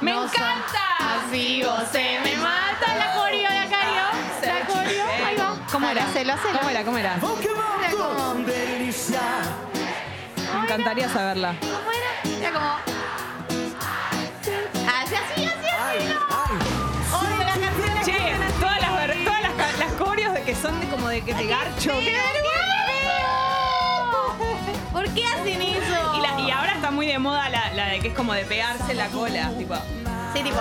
¡Me 0.00 0.12
No 0.12 0.24
encanta! 0.24 0.80
Así 1.26 1.62
se 1.92 2.20
me 2.20 2.36
mata 2.36 2.94
la 2.96 3.14
coreo, 3.14 3.50
la 3.50 3.66
cario. 3.68 4.02
La 4.42 4.66
coreo. 4.66 5.06
Ahí 5.26 5.36
va. 5.36 5.56
¿Cómo 5.70 5.88
era? 5.88 6.04
Hacelo, 6.04 6.32
hacelo. 6.34 6.58
¿Cómo 6.58 6.70
era? 6.70 6.84
¿Cómo 6.84 6.98
era? 6.98 7.14
Era 7.16 7.90
como. 7.92 8.34
Me 10.54 10.62
encantaría 10.64 11.08
saberla. 11.08 11.54
¿Cómo 11.60 11.90
era? 11.92 12.38
Era 12.38 12.52
como. 12.52 12.70
Así, 14.88 15.14
así, 15.14 15.46
así, 15.46 15.46
así. 15.46 16.08
no. 16.08 17.18
Odio 17.18 18.04
Che, 18.04 18.34
todas 18.60 18.80
las, 18.80 18.92
ver- 18.96 19.24
todas 19.24 19.42
las, 19.42 19.52
ca- 19.52 19.72
las 19.78 19.92
coreos 19.94 20.32
de 20.34 20.42
que 20.42 20.54
son 20.54 20.80
de 20.80 20.88
como 20.88 21.08
de 21.08 21.22
que 21.22 21.34
te 21.34 21.46
garcho. 21.46 21.92
¡Qué 22.00 22.10
feo! 22.10 22.69
¿Por 25.00 25.08
qué 25.14 25.24
hacen 25.24 25.62
eso? 25.62 26.14
Y, 26.18 26.20
la- 26.20 26.38
y 26.46 26.50
ahora 26.50 26.74
está 26.74 26.90
muy 26.90 27.06
de 27.06 27.18
moda 27.18 27.48
la, 27.48 27.72
la 27.72 27.86
de 27.86 28.00
que 28.00 28.08
es 28.08 28.14
como 28.14 28.34
de 28.34 28.44
pegarse 28.44 28.92
la 28.92 29.06
cola. 29.08 29.50
Tipo, 29.56 29.74
Sí, 30.34 30.42
tipo. 30.42 30.58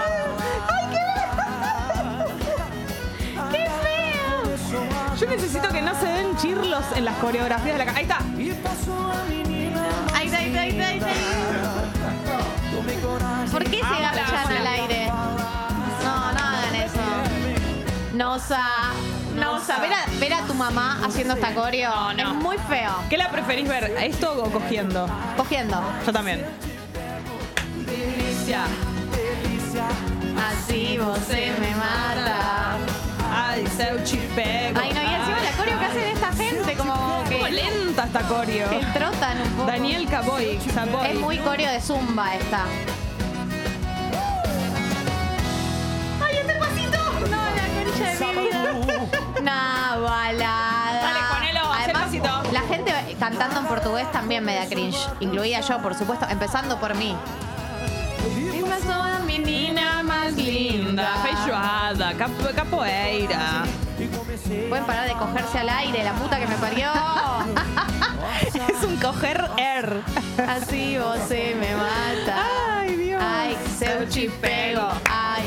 ¡Qué 3.52 3.66
feo! 3.66 5.18
yo 5.20 5.28
necesito 5.28 5.68
que 5.70 5.82
no 5.82 5.94
se 6.00 6.06
den 6.06 6.38
chirlos 6.38 6.84
en 6.96 7.04
las 7.04 7.16
coreografías 7.18 7.78
de 7.78 7.86
la 7.86 7.92
ca- 7.92 7.98
Ahí 7.98 8.04
está. 8.04 8.20
Ahí 10.16 10.26
está, 10.28 10.38
ahí 10.38 10.48
está, 10.48 10.62
ahí 10.62 10.70
está, 10.70 10.88
ahí 10.88 10.98
está. 10.98 11.10
¿Por 13.52 13.64
qué 13.66 13.78
se 13.78 13.82
canción. 13.82 14.58
al 14.58 14.68
aire? 14.68 15.08
No, 15.08 16.32
no 16.32 16.40
hagan 16.40 16.76
eso. 16.76 17.02
Nosa. 18.14 18.64
Nosa. 19.60 19.80
Ver 19.80 19.94
a, 19.94 20.06
ver 20.20 20.34
a 20.34 20.42
tu 20.44 20.54
mamá 20.54 21.00
haciendo 21.06 21.34
esta 21.34 21.54
coreo 21.54 21.92
No, 21.92 22.14
no. 22.14 22.30
es 22.32 22.36
muy 22.36 22.58
feo. 22.70 22.92
¿Qué 23.10 23.18
la 23.18 23.30
preferís 23.30 23.68
ver? 23.68 23.84
¿Esto 24.02 24.32
o 24.44 24.50
cogiendo? 24.52 25.08
Cogiendo. 25.38 25.82
Yo 26.06 26.14
también. 26.14 26.46
Delicia. 27.86 28.64
Así 30.50 30.98
vos 30.98 31.20
se 31.28 31.52
me 31.60 31.76
mata. 31.76 32.78
Ay, 33.32 33.66
chipego. 34.04 34.80
Ay, 34.82 34.94
no, 34.94 35.02
y 35.02 35.14
encima 35.14 35.40
la 35.44 35.52
coreo 35.58 35.80
que 35.80 35.86
hacen 35.86 36.04
esta 36.06 36.32
gente, 36.34 36.74
como 36.76 36.94
Como 36.94 37.28
que, 37.46 37.52
lenta 37.52 38.06
esta 38.06 38.22
coreo. 38.22 38.70
que 38.70 38.86
trotan 38.98 39.42
un 39.42 39.50
poco. 39.52 39.68
Daniel. 39.68 40.08
Caboy. 40.10 40.60
Es 41.10 41.20
muy 41.20 41.38
coreo 41.40 41.72
de 41.72 41.82
zumba 41.82 42.36
esta. 42.36 42.64
Una 49.40 49.96
balada. 50.02 51.02
Dale, 51.02 51.20
ponelo, 51.34 51.60
el 51.76 51.96
Además, 51.96 52.52
la 52.52 52.62
gente 52.62 53.16
cantando 53.20 53.60
en 53.62 53.66
portugués 53.68 54.12
también 54.12 54.44
me 54.44 54.56
da 54.56 54.66
cringe. 54.68 54.98
Incluida 55.20 55.62
yo, 55.62 55.78
por 55.80 55.96
supuesto, 55.96 56.26
empezando 56.30 56.78
por 56.80 56.96
mí. 56.96 57.16
Y 58.54 58.62
pasó 58.64 58.94
a 59.02 59.20
menina 59.20 60.04
más 60.04 60.34
linda. 60.34 61.16
Feijoada, 61.24 62.14
cap- 62.16 62.56
capoeira. 62.56 63.64
Pueden 64.70 64.86
parar 64.86 65.08
de 65.08 65.14
cogerse 65.14 65.60
al 65.60 65.70
aire, 65.70 66.04
la 66.04 66.14
puta 66.14 66.40
que 66.40 66.48
me 66.48 66.56
parió. 66.56 66.90
Es 68.68 68.84
un 68.84 68.96
coger 68.98 69.50
air. 69.58 70.02
Así 70.48 70.98
vos 70.98 71.18
se 71.28 71.56
me 71.56 71.76
mata. 71.76 72.44
Ay, 72.80 72.96
Dios. 72.96 73.22
Ay, 73.24 73.58
seu 73.78 74.08
chipego. 74.08 74.88
Ay. 75.10 75.44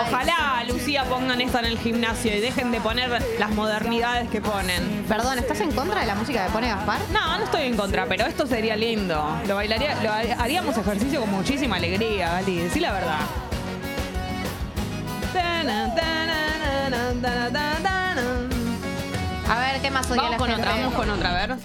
Ojalá, 0.00 0.62
Lucía, 0.68 1.04
pongan 1.04 1.40
esto 1.40 1.58
en 1.58 1.64
el 1.66 1.78
gimnasio 1.78 2.34
y 2.36 2.40
dejen 2.40 2.70
de 2.70 2.80
poner 2.80 3.22
las 3.38 3.50
modernidades 3.50 4.28
que 4.28 4.40
ponen. 4.40 5.04
Perdón, 5.08 5.38
¿estás 5.38 5.60
en 5.60 5.72
contra 5.72 6.00
de 6.00 6.06
la 6.06 6.14
música 6.14 6.44
que 6.46 6.52
pone 6.52 6.68
Gaspar? 6.68 7.00
No, 7.12 7.38
no 7.38 7.44
estoy 7.44 7.62
en 7.62 7.76
contra, 7.76 8.06
pero 8.06 8.26
esto 8.26 8.46
sería 8.46 8.76
lindo. 8.76 9.24
Lo 9.46 9.54
bailaría, 9.54 9.94
lo 10.02 10.10
ha- 10.12 10.42
haríamos 10.42 10.76
ejercicio 10.76 11.20
con 11.20 11.30
muchísima 11.30 11.76
alegría, 11.76 12.28
Gali, 12.30 12.58
decí 12.58 12.80
la 12.80 12.92
verdad. 12.92 13.18
A 19.48 19.58
ver, 19.60 19.80
¿qué 19.80 19.90
más 19.90 20.10
odia 20.10 20.22
Vamos 20.22 20.30
la 20.32 20.38
con 20.38 20.48
gente? 20.48 20.62
otra, 20.62 20.76
vamos 20.76 20.94
con 20.94 21.10
otra, 21.10 21.30
a 21.30 21.46
ver. 21.46 21.56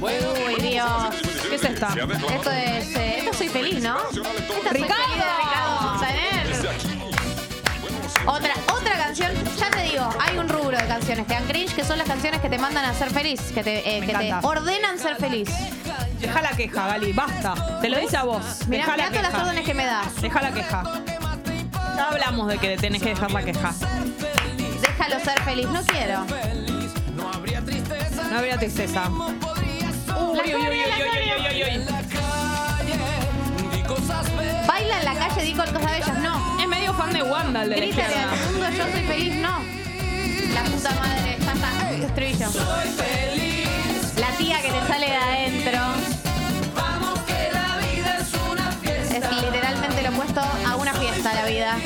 Uy, 0.00 0.62
Dios. 0.62 0.86
¿Qué 1.48 1.54
es 1.54 1.64
esta? 1.64 1.88
Esto 1.88 2.50
es. 2.50 2.96
eh, 2.96 3.18
esto 3.18 3.32
soy 3.36 3.48
feliz, 3.48 3.82
¿no? 3.82 3.96
Esta 3.96 4.12
soy 4.12 4.22
¡Ricardo! 4.82 5.04
feliz 5.04 5.16
de 5.16 5.36
Ricardo 5.42 5.80
Montaner. 5.82 5.99
Otra, 8.26 8.54
otra 8.72 8.96
canción, 8.98 9.32
ya 9.58 9.70
te 9.70 9.82
digo, 9.82 10.08
hay 10.20 10.38
un 10.38 10.48
rubro 10.48 10.76
de 10.76 10.86
canciones 10.86 11.26
que 11.26 11.32
dan 11.34 11.44
cringe, 11.46 11.74
que 11.74 11.84
son 11.84 11.98
las 11.98 12.06
canciones 12.06 12.40
que 12.40 12.48
te 12.48 12.58
mandan 12.58 12.84
a 12.84 12.94
ser 12.94 13.10
feliz, 13.10 13.40
que 13.52 13.62
te, 13.62 13.96
eh, 13.98 14.00
que 14.06 14.12
te 14.14 14.34
ordenan 14.42 14.98
ser 14.98 15.16
feliz. 15.16 15.48
Deja 16.20 16.42
la 16.42 16.50
queja, 16.50 16.86
Gali, 16.86 17.12
basta. 17.12 17.80
Te 17.80 17.88
lo 17.88 17.98
dice 17.98 18.16
a 18.18 18.24
vos. 18.24 18.42
Mirá, 18.68 18.84
Deja 18.84 18.96
la 18.96 19.08
mirá 19.08 19.08
todas 19.08 19.22
las 19.22 19.30
queja. 19.32 19.42
órdenes 19.44 19.64
que 19.64 19.74
me 19.74 19.86
das. 19.86 20.22
Deja 20.22 20.42
la 20.42 20.52
queja. 20.52 20.82
Ya 21.96 22.08
hablamos 22.08 22.48
de 22.48 22.58
que 22.58 22.76
tenés 22.76 23.02
que 23.02 23.08
dejar 23.10 23.30
la 23.30 23.42
queja. 23.42 23.72
Déjalo 24.80 25.20
ser 25.24 25.40
feliz, 25.42 25.66
no 25.68 25.82
quiero. 25.82 26.24
No 28.30 28.36
habría 28.38 28.58
tristeza. 28.58 29.08
La 29.08 30.20
uy, 30.20 30.54
uy, 30.54 30.68
uy, 30.68 30.76
la 30.88 30.96
uy, 30.96 31.10
coreo. 31.10 31.38
uy, 31.38 31.62
uy, 31.64 31.78
uy. 31.78 31.86
Baila 34.66 34.98
en 34.98 35.04
la 35.04 35.14
calle, 35.14 35.42
di 35.42 35.54
con 35.54 35.66
cosas 35.72 35.90
bellas, 35.90 36.18
no. 36.20 36.49
Es 36.90 36.96
medio 36.96 37.04
fan 37.04 37.12
de 37.12 37.22
Wanda, 37.22 37.62
el 37.62 37.70
de 37.70 37.76
la 37.76 37.82
Grítale 37.82 38.08
izquierda. 38.08 38.32
al 38.32 38.38
mundo, 38.50 38.66
yo 38.70 38.82
soy 38.90 39.02
feliz, 39.04 39.34
no. 39.36 39.62
La 40.54 40.62
puta 40.64 40.90
madre, 40.94 41.38
ya 41.40 41.52
está, 41.52 41.90
estribillo. 41.90 42.48
La 44.18 44.30
tía 44.36 44.60
que 44.60 44.70
te 44.72 44.86
sale 44.88 45.06
de 45.06 45.16
adentro. 45.16 45.80
Es 49.08 49.42
literalmente 49.42 50.02
lo 50.02 50.08
opuesto 50.10 50.40
a 50.40 50.76
una 50.76 50.92
fiesta, 50.94 51.32
la 51.34 51.46
vida. 51.46 51.76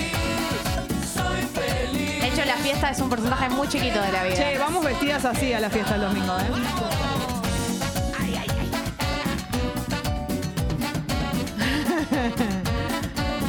De 2.21 2.27
hecho, 2.27 2.45
la 2.47 2.57
fiesta 2.57 2.91
es 2.91 2.99
un 3.01 3.11
porcentaje 3.11 3.51
muy 3.51 3.69
chiquito 3.69 4.01
de 4.01 4.11
la 4.13 4.25
vida. 4.25 4.37
Che, 4.37 4.59
vamos 4.59 4.85
vestidas 4.85 5.25
así 5.27 5.53
a 5.53 5.61
la 5.61 5.69
fiesta 5.69 5.99
del 5.99 6.03
domingo, 6.03 6.35
¿eh? 6.39 6.45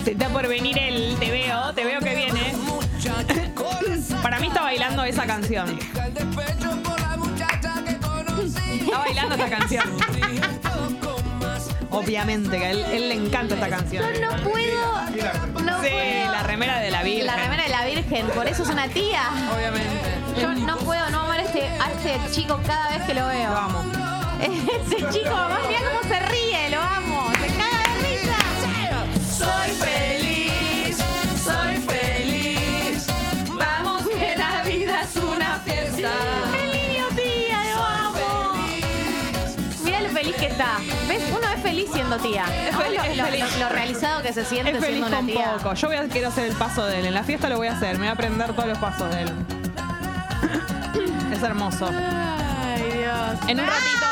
Se 0.05 0.11
está 0.11 0.29
por 0.29 0.47
venir 0.47 0.77
el 0.77 1.17
te 1.19 1.31
veo, 1.31 1.73
te 1.73 1.83
veo 1.83 1.99
que 1.99 2.15
viene. 2.15 2.55
Para 4.21 4.39
mí 4.39 4.47
está 4.47 4.61
bailando 4.61 5.03
esa 5.03 5.25
canción. 5.25 5.77
Está 5.79 6.03
bailando 8.99 9.35
esta 9.35 9.49
canción. 9.49 9.83
Obviamente, 11.91 12.57
que 12.57 12.65
a 12.65 12.71
él, 12.71 12.83
él 12.91 13.09
le 13.09 13.15
encanta 13.15 13.55
esta 13.55 13.67
canción. 13.69 14.05
Yo 14.13 14.21
no 14.21 14.31
puedo. 14.43 15.01
No 15.63 15.81
Sí, 15.83 15.89
puedo. 15.89 16.31
la 16.31 16.43
remera 16.43 16.79
de 16.79 16.91
la 16.91 17.03
Virgen. 17.03 17.25
La 17.25 17.35
remera 17.37 17.63
de 17.63 17.69
la 17.69 17.85
Virgen, 17.85 18.27
por 18.27 18.47
eso 18.47 18.63
es 18.63 18.69
una 18.69 18.87
tía. 18.87 19.23
Obviamente. 19.55 19.89
Yo 20.39 20.53
no 20.53 20.77
puedo 20.77 21.09
no 21.09 21.21
amar 21.21 21.39
a 21.39 21.43
este, 21.43 21.67
a 21.67 21.91
este 21.91 22.19
chico 22.31 22.59
cada 22.67 22.89
vez 22.89 23.01
que 23.07 23.13
lo 23.13 23.25
veo. 23.27 23.49
Lo 23.51 23.57
amo. 23.57 23.83
Ese 24.41 24.97
chico, 25.11 25.29
mamá, 25.31 25.59
mira 25.67 25.79
cómo 25.89 26.01
se 26.13 26.19
ríe, 26.27 26.34
feliz 41.85 41.91
siendo 41.93 42.17
tía. 42.17 42.45
Es 42.67 42.75
lo, 42.75 42.81
es 42.81 43.17
lo- 43.17 43.25
feliz. 43.25 43.45
lo- 43.53 43.59
lo 43.65 43.69
realizado 43.69 44.21
que 44.21 44.33
se 44.33 44.45
siente 44.45 44.71
Es 44.71 44.79
feliz 44.79 45.05
siendo 45.05 45.07
una 45.07 45.17
con 45.17 45.27
tía. 45.27 45.53
poco. 45.57 45.73
Yo 45.75 45.87
voy 45.87 45.97
a, 45.97 46.07
quiero 46.07 46.27
hacer 46.29 46.45
el 46.45 46.53
paso 46.55 46.85
de 46.85 46.99
él. 46.99 47.05
En 47.07 47.13
la 47.13 47.23
fiesta 47.23 47.49
lo 47.49 47.57
voy 47.57 47.67
a 47.67 47.73
hacer. 47.73 47.93
Me 47.93 47.99
voy 47.99 48.07
a 48.07 48.11
aprender 48.11 48.53
todos 48.53 48.67
los 48.69 48.77
pasos 48.77 49.09
de 49.11 49.21
él. 49.23 49.31
Es 51.31 51.43
hermoso. 51.43 51.89
Ay, 51.89 52.91
Dios. 52.97 53.49
En 53.49 53.59
un 53.59 53.65
ratito. 53.67 53.95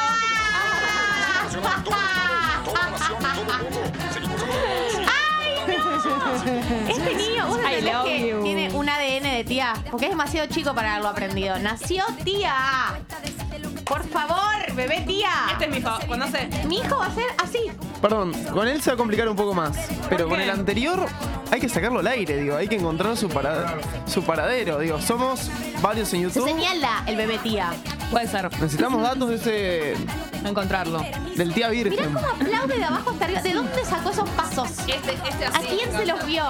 Este 6.88 7.16
niño, 7.16 7.48
vos 7.48 7.58
I 7.60 7.66
entendés 7.76 7.94
love 7.94 8.06
que 8.06 8.28
you. 8.30 8.44
tiene 8.44 8.70
un 8.72 8.90
ADN 8.90 9.24
de 9.38 9.44
tía. 9.46 9.74
Porque 9.90 10.06
es 10.06 10.12
demasiado 10.12 10.48
chico 10.48 10.74
para 10.74 10.92
haberlo 10.94 11.10
aprendido. 11.10 11.58
Nació 11.60 12.04
tía. 12.24 12.54
Por 13.86 14.08
favor, 14.08 14.63
bebé 14.76 15.02
tía. 15.08 15.30
Este 15.52 15.66
es 15.66 15.72
mi. 15.72 15.82
Cuando 16.08 16.26
hace. 16.26 16.48
Mi 16.68 16.78
hijo 16.80 16.98
va 16.98 17.08
a 17.08 17.14
ser 17.16 17.26
así. 17.44 17.60
Perdón, 18.02 18.34
con 18.52 18.68
él 18.68 18.82
se 18.82 18.90
va 18.90 18.96
a 18.96 18.98
complicar 18.98 19.28
un 19.30 19.36
poco 19.36 19.54
más. 19.54 19.78
Pero 20.10 20.28
con 20.28 20.40
el 20.42 20.50
anterior 20.50 21.06
hay 21.52 21.60
que 21.62 21.70
sacarlo 21.70 22.00
al 22.00 22.08
aire, 22.08 22.38
digo. 22.38 22.56
Hay 22.58 22.68
que 22.68 22.76
encontrar 22.76 23.16
su, 23.18 23.30
para- 23.30 23.76
su 24.06 24.24
paradero. 24.24 24.80
Digo, 24.80 25.00
somos 25.02 25.50
varios 25.82 26.14
en 26.14 26.20
Se 26.32 26.40
YouTube. 26.40 26.50
señala 26.50 27.04
el 27.08 27.16
bebé 27.16 27.38
tía. 27.40 27.72
Puede 28.12 28.28
ser. 28.28 28.52
Necesitamos 28.60 29.02
datos 29.02 29.30
de 29.30 29.36
ese. 29.36 29.94
Encontrarlo. 30.46 31.00
del 31.36 31.54
tía 31.54 31.70
Mirá 31.70 31.90
virgen. 31.90 32.14
cómo 32.14 32.20
aplaude 32.28 32.78
de 32.78 32.84
abajo 32.84 33.12
hasta 33.12 33.26
arriba. 33.26 33.42
¿De 33.42 33.54
dónde 33.54 33.86
sacó 33.86 34.10
esos 34.10 34.30
pasos? 34.32 34.70
Este, 34.88 35.14
este 35.14 35.46
¿A 35.46 35.52
quién 35.62 35.92
se 35.96 36.06
los 36.06 36.26
vio? 36.26 36.44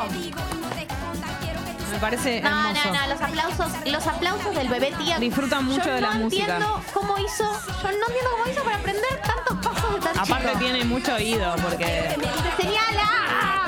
Me 1.93 1.99
parece 1.99 2.41
No, 2.41 2.49
hermoso. 2.49 2.87
no, 2.91 2.93
no, 3.01 3.07
los 3.07 3.21
aplausos, 3.21 3.67
los 3.85 4.07
aplausos 4.07 4.55
del 4.55 4.67
bebé 4.67 4.91
tía. 4.97 5.19
Disfruta 5.19 5.61
mucho 5.61 5.85
Yo 5.85 5.93
de 5.93 6.01
la 6.01 6.13
no 6.15 6.19
música. 6.25 6.41
entiendo 6.43 6.81
cómo 6.93 7.17
hizo, 7.19 7.43
yo 7.43 7.83
no 7.83 8.07
entiendo 8.07 8.29
cómo 8.31 8.51
hizo 8.51 8.63
para 8.63 8.77
aprender 8.77 9.21
tantos 9.21 9.57
pasos 9.57 9.93
de 9.93 9.99
tan 10.01 10.17
Aparte 10.19 10.47
chico. 10.47 10.59
tiene 10.59 10.83
mucho 10.85 11.13
oído 11.13 11.55
porque. 11.61 12.15
¡Se 12.57 12.63
señala! 12.63 13.65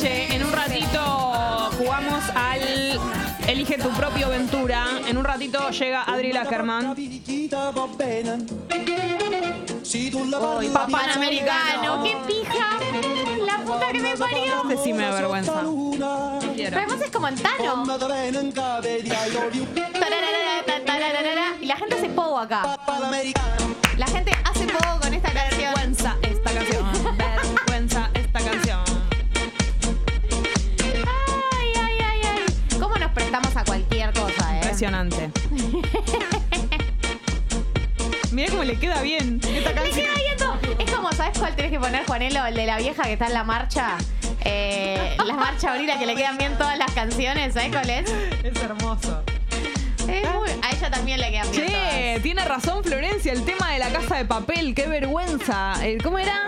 Che, 0.00 0.34
en 0.34 0.44
un 0.44 0.52
ratito 0.52 1.70
jugamos 1.78 2.22
al 2.34 3.00
Elige 3.48 3.78
tu 3.78 3.88
propio 3.90 4.28
Ventura. 4.28 4.84
En 5.08 5.16
un 5.16 5.24
ratito 5.24 5.70
llega 5.70 6.02
Adri 6.02 6.32
Lackerman. 6.32 6.94
Uy, 10.58 10.68
Panamericano, 10.68 12.02
qué 12.02 12.16
pija. 12.25 12.25
La 12.25 12.25
puta 13.86 13.92
que 13.92 14.00
me 14.00 14.16
parió. 14.16 14.62
Este 14.70 14.84
sí 14.84 14.92
me 14.92 15.04
da 15.04 15.10
vergüenza. 15.12 15.52
Pero 15.60 16.38
Quiero. 16.54 16.76
además 16.76 17.00
es 17.02 17.10
como 17.10 17.28
en 17.28 17.34
Tano. 17.36 17.84
Tararara, 17.86 18.42
ta, 20.66 20.84
tararara. 20.84 21.56
Y 21.60 21.66
la 21.66 21.76
gente 21.76 21.94
hace 21.96 22.08
pogo 22.10 22.38
acá. 22.38 22.78
La 23.96 24.06
gente 24.06 24.30
hace 24.44 24.66
pogo 24.66 25.00
con 25.00 25.14
esta 25.14 25.32
canción. 25.32 25.72
Vergüenza 25.74 26.16
esta 26.22 26.52
canción. 26.52 26.86
Vergüenza 27.16 28.10
esta 28.14 28.40
canción. 28.40 28.80
Ay, 30.82 31.72
ay, 31.82 31.98
ay, 32.04 32.20
ay. 32.24 32.44
¿Cómo 32.80 32.94
nos 32.96 33.10
prestamos 33.12 33.56
a 33.56 33.64
cualquier 33.64 34.12
cosa, 34.12 34.54
eh? 34.54 34.56
Impresionante. 34.62 35.30
Mira 38.32 38.50
cómo 38.50 38.64
le 38.64 38.78
queda 38.78 39.00
bien 39.02 39.40
esta 39.42 39.70
Le 39.70 39.74
canción. 39.74 39.94
queda 39.94 40.14
viendo. 40.14 40.35
¿Sabes 41.26 41.38
cuál 41.38 41.56
tenés 41.56 41.70
que 41.72 41.80
poner, 41.80 42.06
Juanelo? 42.06 42.46
El 42.46 42.54
de 42.54 42.66
la 42.66 42.76
vieja 42.78 43.02
que 43.04 43.12
está 43.14 43.26
en 43.26 43.34
la 43.34 43.44
marcha. 43.44 43.96
Eh, 44.44 45.16
la 45.24 45.34
marcha 45.34 45.72
ahorita 45.72 45.98
que 45.98 46.06
le 46.06 46.14
quedan 46.14 46.38
bien 46.38 46.56
todas 46.56 46.78
las 46.78 46.90
canciones. 46.92 47.54
¿Sabes 47.54 47.70
cuál 47.72 47.90
es? 47.90 48.10
Es 48.44 48.62
hermoso. 48.62 49.22
Es 50.08 50.22
muy- 50.34 50.50
a 50.62 50.70
ella 50.70 50.88
también 50.90 51.20
le 51.20 51.30
quedan 51.32 51.50
bien 51.50 51.66
Che, 51.66 51.72
todas. 51.72 52.22
tiene 52.22 52.44
razón 52.44 52.84
Florencia, 52.84 53.32
el 53.32 53.44
tema 53.44 53.72
de 53.72 53.80
la 53.80 53.88
casa 53.88 54.16
de 54.16 54.24
papel, 54.24 54.72
qué 54.74 54.86
vergüenza. 54.86 55.74
Eh, 55.84 55.98
¿Cómo 56.00 56.18
era? 56.18 56.46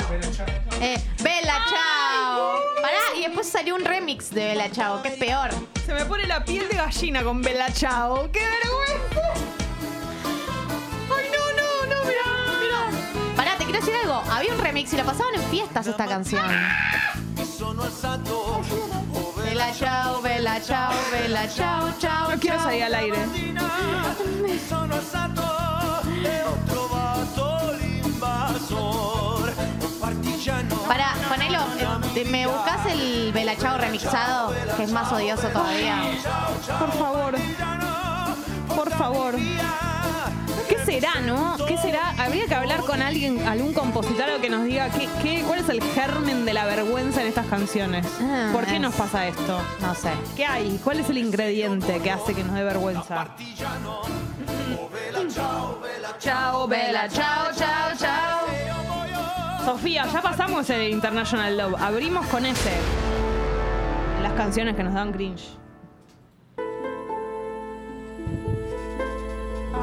Eh, 0.81 0.97
Bella 1.23 1.55
Chao. 1.69 2.53
Pará, 2.81 2.99
y 3.19 3.23
después 3.23 3.49
salió 3.49 3.75
un 3.75 3.85
remix 3.85 4.31
de 4.31 4.45
Bella 4.47 4.71
Chao, 4.71 5.03
que 5.03 5.09
es 5.09 5.14
peor. 5.17 5.51
Se 5.85 5.93
me 5.93 6.05
pone 6.05 6.27
la 6.29 6.45
piel 6.45 6.69
de 6.69 6.77
gallina 6.77 7.25
con 7.25 7.43
Bella 7.43 7.67
Chao. 7.73 8.31
¡Qué 8.31 8.38
vergüenza! 8.41 9.48
Quiero 13.68 13.85
decir 13.85 13.94
algo. 14.02 14.22
Había 14.31 14.54
un 14.54 14.61
remix 14.61 14.92
y 14.92 14.96
la 14.96 15.04
pasaban 15.04 15.35
en 15.35 15.42
fiestas 15.50 15.87
esta 15.87 16.07
canción. 16.07 16.46
Bella 19.44 19.72
Chao, 19.72 20.22
Bella 20.22 20.61
Chao, 20.62 20.92
Bella 21.12 21.48
Chao, 21.54 21.90
Chao. 21.98 22.31
No 22.31 22.38
quiero 22.40 22.59
salir 22.62 22.85
al 22.85 22.94
aire. 22.94 23.18
Pará, 30.88 31.14
ponelo. 31.28 31.61
eh, 32.16 32.24
¿Me 32.31 32.46
buscas 32.46 32.87
el 32.87 33.33
Bella 33.33 33.57
Chao 33.57 33.78
remixado? 33.78 34.52
Que 34.76 34.85
es 34.85 34.90
más 34.92 35.12
odioso 35.12 35.48
todavía. 35.48 35.96
Por 36.78 36.92
favor. 36.92 37.35
Por 38.74 38.90
favor. 38.90 39.35
¿Qué 40.88 41.01
será, 41.01 41.20
no? 41.20 41.57
¿Qué 41.66 41.77
será? 41.77 42.14
Habría 42.18 42.46
que 42.46 42.55
hablar 42.55 42.81
con 42.81 43.03
alguien, 43.03 43.46
algún 43.46 43.74
compositor 43.74 44.24
o 44.38 44.40
que 44.40 44.48
nos 44.48 44.64
diga 44.64 44.88
qué, 44.88 45.07
qué, 45.22 45.42
cuál 45.46 45.59
es 45.61 45.68
el 45.68 45.83
germen 45.83 46.46
de 46.46 46.55
la 46.55 46.64
vergüenza 46.64 47.20
en 47.20 47.29
estas 47.29 47.46
canciones. 47.46 48.07
Ah, 48.22 48.48
¿Por 48.55 48.64
qué 48.64 48.77
es- 48.77 48.81
nos 48.81 48.94
pasa 48.94 49.27
esto? 49.27 49.61
No 49.83 49.94
sé. 49.94 50.11
¿Qué 50.35 50.46
hay? 50.46 50.81
¿Cuál 50.83 51.01
es 51.01 51.11
el 51.11 51.18
ingrediente 51.18 52.01
que 52.01 52.11
hace 52.11 52.35
que 52.35 52.42
nos 52.42 52.55
dé 52.55 52.64
vergüenza? 52.64 53.27
Chao, 56.18 56.66
Bella, 56.66 57.09
chao, 57.09 57.46
chao, 57.55 57.90
chao. 57.98 58.46
Sofía, 59.64 60.07
ya 60.11 60.22
pasamos 60.22 60.68
el 60.70 60.88
International 60.90 61.57
Love. 61.59 61.74
Abrimos 61.83 62.27
con 62.29 62.46
ese. 62.46 62.72
Las 64.22 64.33
canciones 64.33 64.74
que 64.74 64.83
nos 64.83 64.94
dan 64.94 65.12
cringe. 65.12 65.44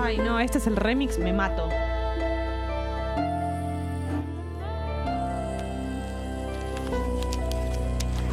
Ay, 0.06 0.20
no, 0.20 0.40
este 0.40 0.60
es 0.60 0.68
el 0.68 0.76
remix, 0.76 1.18
me 1.18 1.34
mato. 1.34 1.68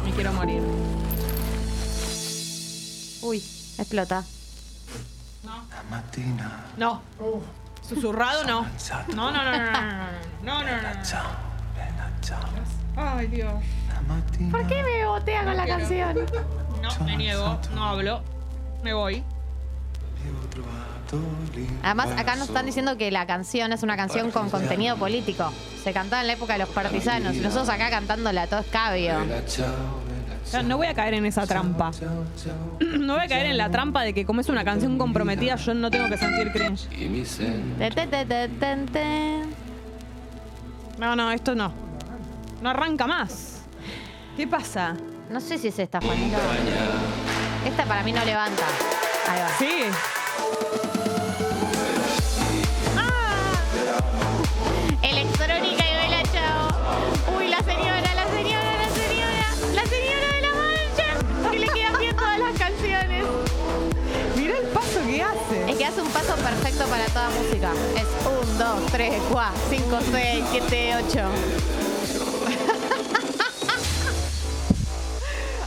Me 0.05 0.11
quiero 0.13 0.33
morir. 0.33 0.61
Uy, 3.23 3.37
explota. 3.79 4.23
No. 6.77 7.01
Susurrado 7.81 8.43
no. 8.43 8.67
No, 9.15 9.31
no, 9.31 9.43
no, 9.43 9.51
no, 9.51 9.71
no, 9.71 9.81
no, 10.43 10.63
no, 10.63 10.63
no, 10.63 10.63
no, 10.63 10.93
no. 10.93 11.01
Ay, 12.95 13.27
Dios. 13.29 13.51
¿Por 14.51 14.67
qué 14.67 14.83
me 14.83 15.07
botea 15.07 15.43
con 15.43 15.57
la 15.57 15.65
canción? 15.65 16.19
No, 16.83 17.03
me 17.03 17.17
niego, 17.17 17.59
no 17.73 17.83
hablo. 17.83 18.21
Me 18.83 18.93
voy. 18.93 19.23
Además, 21.83 22.09
acá 22.17 22.35
nos 22.35 22.47
están 22.47 22.65
diciendo 22.65 22.97
que 22.97 23.11
la 23.11 23.25
canción 23.27 23.71
es 23.73 23.83
una 23.83 23.95
canción 23.95 24.31
con 24.31 24.49
contenido 24.49 24.97
político. 24.97 25.51
Se 25.83 25.93
cantaba 25.93 26.21
en 26.21 26.27
la 26.27 26.33
época 26.33 26.53
de 26.53 26.59
los 26.59 26.69
partisanos 26.69 27.35
y 27.35 27.39
nosotros 27.39 27.69
acá 27.69 27.89
cantándola 27.89 28.47
todo 28.47 28.61
escabio. 28.61 29.13
Ya, 30.51 30.63
No 30.63 30.77
voy 30.77 30.87
a 30.87 30.93
caer 30.93 31.15
en 31.15 31.25
esa 31.25 31.45
trampa. 31.45 31.91
No 32.79 33.13
voy 33.15 33.23
a 33.23 33.27
caer 33.27 33.47
en 33.47 33.57
la 33.57 33.69
trampa 33.69 34.01
de 34.03 34.13
que 34.13 34.25
como 34.25 34.41
es 34.41 34.49
una 34.49 34.63
canción 34.63 34.97
comprometida, 34.97 35.55
yo 35.55 35.73
no 35.73 35.91
tengo 35.91 36.07
que 36.09 36.17
sentir 36.17 36.51
cringe. 36.51 36.87
No, 40.97 41.15
no, 41.15 41.31
esto 41.31 41.53
no. 41.53 41.73
No 42.61 42.69
arranca 42.69 43.07
más. 43.07 43.61
¿Qué 44.37 44.47
pasa? 44.47 44.95
No 45.29 45.39
sé 45.41 45.57
si 45.57 45.67
es 45.67 45.79
esta, 45.79 45.99
Juanito. 45.99 46.37
Esta 47.65 47.85
para 47.85 48.03
mí 48.03 48.11
no 48.11 48.23
levanta. 48.23 48.63
Ahí 49.27 49.39
va. 49.41 49.49
Sí. 49.59 50.22
Paso 66.27 66.41
perfecto 66.41 66.85
para 66.85 67.05
toda 67.07 67.29
música. 67.29 67.71
Es 67.95 68.07
1, 68.57 68.65
2, 68.81 68.91
3, 68.91 69.21
4, 69.31 69.53
5, 69.69 69.99
6, 70.11 70.45
7, 70.51 70.91
8. 71.09 71.19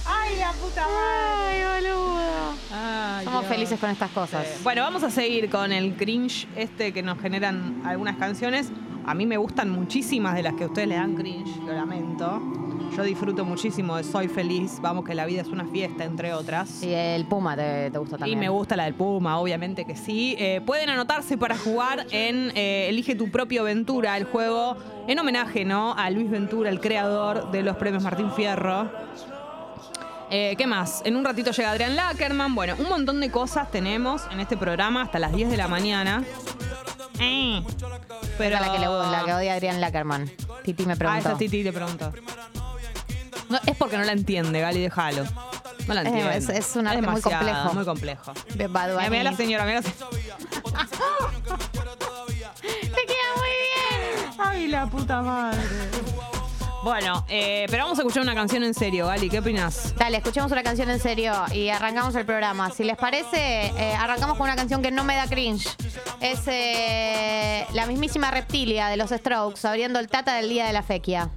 Ay, 0.06 0.36
la 0.38 0.52
puta 0.52 0.86
madre. 0.86 1.64
Ay, 1.64 1.82
boludo. 1.82 2.54
Ay, 2.72 3.24
Somos 3.24 3.40
Dios. 3.42 3.52
felices 3.54 3.80
con 3.80 3.90
estas 3.90 4.10
cosas. 4.10 4.46
Eh, 4.46 4.56
Bueno, 4.62 4.82
vamos 4.82 5.02
a 5.02 5.10
seguir 5.10 5.50
con 5.50 5.72
el 5.72 5.94
cringe 5.96 6.46
este 6.56 6.92
que 6.92 7.02
nos 7.02 7.18
generan 7.20 7.82
algunas 7.84 8.16
canciones. 8.16 8.70
A 9.06 9.14
mí 9.14 9.26
me 9.26 9.36
gustan 9.36 9.70
muchísimas 9.70 10.34
de 10.34 10.42
las 10.42 10.54
que 10.54 10.66
ustedes 10.66 10.88
le 10.88 10.96
dan 10.96 11.14
cringe, 11.14 11.56
lo 11.64 11.72
lamento. 11.72 12.40
Yo 12.94 13.02
disfruto 13.02 13.44
muchísimo 13.44 13.96
de 13.96 14.04
Soy 14.04 14.28
Feliz, 14.28 14.78
vamos 14.80 15.04
que 15.04 15.14
la 15.14 15.26
vida 15.26 15.42
es 15.42 15.48
una 15.48 15.66
fiesta, 15.66 16.04
entre 16.04 16.32
otras. 16.32 16.82
Y 16.82 16.92
el 16.94 17.26
Puma 17.26 17.54
te, 17.56 17.90
te 17.90 17.98
gusta 17.98 18.16
Y 18.16 18.18
también. 18.20 18.38
me 18.38 18.48
gusta 18.48 18.74
la 18.76 18.84
del 18.84 18.94
Puma, 18.94 19.38
obviamente 19.38 19.84
que 19.84 19.96
sí. 19.96 20.34
Eh, 20.38 20.62
pueden 20.64 20.88
anotarse 20.88 21.36
para 21.36 21.58
jugar 21.58 22.06
en 22.10 22.52
eh, 22.54 22.88
Elige 22.88 23.14
tu 23.14 23.30
propio 23.30 23.64
Ventura, 23.64 24.16
el 24.16 24.24
juego 24.24 24.76
en 25.06 25.18
homenaje 25.18 25.64
¿no? 25.66 25.94
a 25.94 26.08
Luis 26.10 26.30
Ventura, 26.30 26.70
el 26.70 26.80
creador 26.80 27.50
de 27.50 27.62
los 27.62 27.76
premios 27.76 28.02
Martín 28.02 28.30
Fierro. 28.32 28.90
Eh, 30.30 30.54
¿Qué 30.56 30.66
más? 30.66 31.02
En 31.04 31.16
un 31.16 31.24
ratito 31.24 31.50
llega 31.52 31.70
Adrián 31.72 31.96
Lackerman. 31.96 32.54
Bueno, 32.54 32.74
un 32.78 32.88
montón 32.88 33.20
de 33.20 33.30
cosas 33.30 33.70
tenemos 33.70 34.22
en 34.32 34.40
este 34.40 34.56
programa 34.56 35.02
hasta 35.02 35.18
las 35.18 35.32
10 35.32 35.50
de 35.50 35.56
la 35.58 35.68
mañana. 35.68 36.24
Eh, 37.20 37.62
Pero 38.38 38.58
la 38.58 38.72
que, 38.72 38.78
le, 38.78 38.86
la 38.86 39.22
que 39.24 39.34
odia 39.34 39.52
Adrián 39.54 39.80
Lackerman. 39.80 40.30
Titi 40.64 40.84
me 40.86 40.94
Ah, 40.94 40.96
preguntó. 40.96 41.28
esa 41.28 41.38
Titi 41.38 41.62
te 41.62 41.72
pregunto. 41.72 42.12
No, 43.48 43.58
es 43.66 43.76
porque 43.76 43.96
no 43.96 44.04
la 44.04 44.12
entiende, 44.12 44.60
Gali, 44.60 44.80
déjalo. 44.80 45.24
No 45.86 45.94
la 45.94 46.02
entiende. 46.02 46.36
es- 46.36 46.48
es 46.48 46.76
un 46.76 46.86
arte 46.86 47.00
muy 47.02 47.06
demasiado, 47.20 47.44
complejo. 47.46 47.74
Muy 47.74 47.84
complejo. 47.84 48.32
De 48.54 48.66
Bad 48.66 49.08
Mira, 49.10 49.22
la 49.24 49.36
señora, 49.36 49.64
mira 49.64 49.80
la 49.80 49.82
señora. 49.82 50.10
Te 52.60 53.02
queda 53.06 53.28
muy 53.36 53.48
bien. 53.48 54.30
Ay, 54.38 54.66
la 54.68 54.86
puta 54.86 55.22
madre. 55.22 55.58
Bueno, 56.82 57.24
eh, 57.28 57.66
pero 57.68 57.82
vamos 57.84 57.98
a 57.98 58.02
escuchar 58.02 58.22
una 58.22 58.34
canción 58.34 58.62
en 58.62 58.72
serio, 58.72 59.06
Gali. 59.08 59.28
¿Qué 59.28 59.40
opinas? 59.40 59.92
Dale, 59.96 60.18
escuchemos 60.18 60.52
una 60.52 60.62
canción 60.62 60.88
en 60.88 61.00
serio 61.00 61.34
y 61.52 61.68
arrancamos 61.68 62.14
el 62.14 62.24
programa. 62.24 62.70
Si 62.70 62.84
les 62.84 62.96
parece, 62.96 63.66
eh, 63.76 63.94
arrancamos 63.98 64.36
con 64.36 64.44
una 64.44 64.54
canción 64.54 64.82
que 64.82 64.92
no 64.92 65.02
me 65.02 65.16
da 65.16 65.26
cringe. 65.26 65.66
Es 66.20 66.40
eh, 66.46 67.66
la 67.72 67.86
mismísima 67.86 68.30
reptilia 68.30 68.86
de 68.86 68.96
los 68.96 69.10
Strokes 69.10 69.66
abriendo 69.66 69.98
el 69.98 70.06
tata 70.08 70.34
del 70.36 70.48
día 70.48 70.66
de 70.66 70.72
la 70.72 70.84
fequia. 70.84 71.30